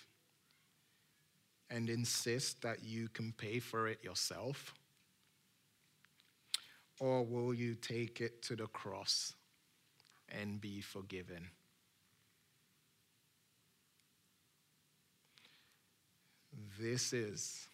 and 1.71 1.91
insist 1.91 2.63
that 2.63 2.85
you 2.85 3.09
can 3.09 3.33
pay 3.33 3.59
for 3.59 3.89
it 3.89 4.03
yourself? 4.03 4.75
Or 7.01 7.25
will 7.25 7.55
you 7.55 7.75
take 7.75 8.21
it 8.21 8.43
to 8.43 8.57
the 8.57 8.67
cross 8.67 9.35
and 10.29 10.61
be 10.61 10.81
forgiven? 10.81 11.49
This 16.81 17.13
is 17.13 17.69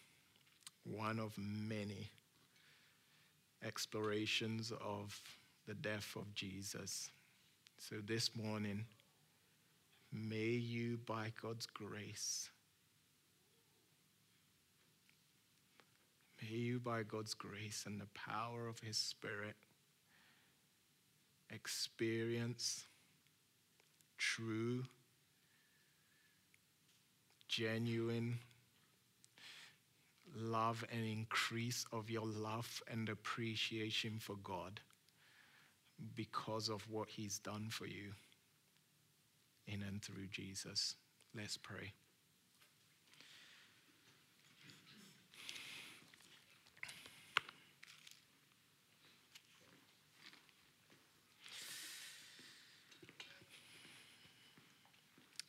one 0.83 1.19
of 1.19 1.33
many 1.37 2.09
explorations 3.63 4.71
of 4.83 5.19
the 5.67 5.73
death 5.73 6.15
of 6.15 6.33
Jesus. 6.35 7.09
So 7.79 7.95
this 8.05 8.35
morning, 8.35 8.85
May 10.17 10.51
you, 10.51 10.97
by 11.05 11.33
God's 11.41 11.65
grace, 11.65 12.49
you, 16.49 16.79
by 16.79 17.03
God's 17.03 17.33
grace 17.33 17.83
and 17.85 17.99
the 17.99 18.07
power 18.13 18.67
of 18.67 18.79
His 18.79 18.97
Spirit, 18.97 19.55
experience 21.49 22.85
true, 24.17 24.83
genuine 27.47 28.39
love 30.35 30.83
and 30.91 31.05
increase 31.05 31.85
of 31.91 32.09
your 32.09 32.25
love 32.25 32.81
and 32.91 33.09
appreciation 33.09 34.17
for 34.19 34.35
God 34.43 34.81
because 36.15 36.69
of 36.69 36.81
what 36.89 37.09
He's 37.09 37.39
done 37.39 37.67
for 37.69 37.85
you 37.85 38.11
in 39.67 39.81
and 39.83 40.01
through 40.01 40.27
Jesus. 40.27 40.95
Let's 41.35 41.57
pray. 41.57 41.93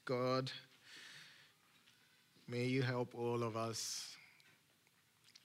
God, 0.07 0.53
may 2.47 2.65
you 2.65 2.83
help 2.83 3.13
all 3.17 3.43
of 3.43 3.57
us 3.57 4.15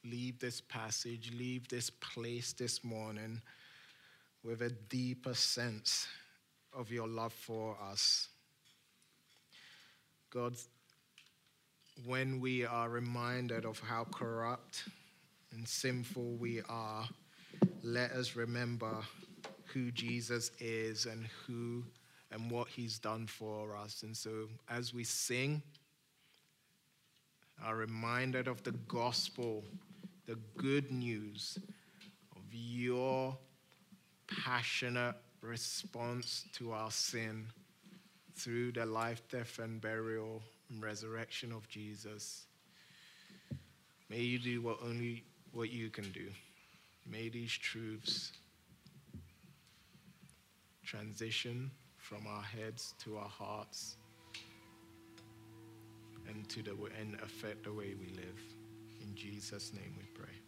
leave 0.06 0.38
this 0.38 0.62
passage, 0.62 1.32
leave 1.36 1.68
this 1.68 1.90
place 1.90 2.54
this 2.54 2.84
morning 2.84 3.42
with 4.44 4.62
a 4.62 4.70
deeper 4.70 5.34
sense 5.34 6.06
of 6.78 6.92
your 6.92 7.08
love 7.08 7.34
for 7.34 7.76
us. 7.92 8.28
God, 10.30 10.56
when 12.06 12.40
we 12.40 12.64
are 12.64 12.88
reminded 12.88 13.66
of 13.66 13.80
how 13.80 14.04
corrupt 14.14 14.84
and 15.54 15.68
sinful 15.68 16.36
we 16.36 16.62
are, 16.70 17.10
let 17.82 18.12
us 18.12 18.36
remember 18.36 18.96
who 19.74 19.90
Jesus 19.90 20.52
is 20.60 21.08
and 21.08 21.26
who 21.48 21.84
and 22.32 22.50
what 22.50 22.68
he's 22.68 22.98
done 22.98 23.28
for 23.28 23.76
us. 23.76 24.04
And 24.04 24.16
so 24.16 24.48
as 24.70 24.94
we 24.94 25.04
sing, 25.04 25.62
are 27.64 27.76
reminded 27.76 28.48
of 28.48 28.64
the 28.64 28.72
gospel, 28.72 29.64
the 30.26 30.38
good 30.58 30.92
news 30.92 31.60
of 32.36 32.42
your 32.52 33.38
passionate 34.28 35.16
response 35.42 36.46
to 36.54 36.72
our 36.72 36.90
sin 36.90 37.46
through 38.36 38.72
the 38.72 38.86
life, 38.86 39.22
death, 39.30 39.60
and 39.60 39.80
burial 39.82 40.42
and 40.70 40.82
resurrection 40.82 41.52
of 41.52 41.68
Jesus. 41.68 42.46
May 44.10 44.22
you 44.22 44.40
do 44.40 44.62
what 44.62 44.80
only 44.84 45.24
what 45.52 45.70
you 45.70 45.90
can 45.90 46.10
do. 46.12 46.28
May 47.06 47.30
these 47.30 47.52
truths 47.52 48.32
transition 50.84 51.72
from 52.12 52.28
our 52.28 52.44
heads 52.44 52.94
to 53.02 53.16
our 53.16 53.30
hearts 53.30 53.96
and 56.28 56.50
to 56.50 56.62
the 56.62 56.72
and 57.00 57.16
affect 57.24 57.64
the 57.64 57.72
way 57.72 57.96
we 57.98 58.08
live. 58.18 58.42
In 59.02 59.16
Jesus' 59.16 59.72
name 59.74 59.94
we 59.98 60.04
pray. 60.14 60.41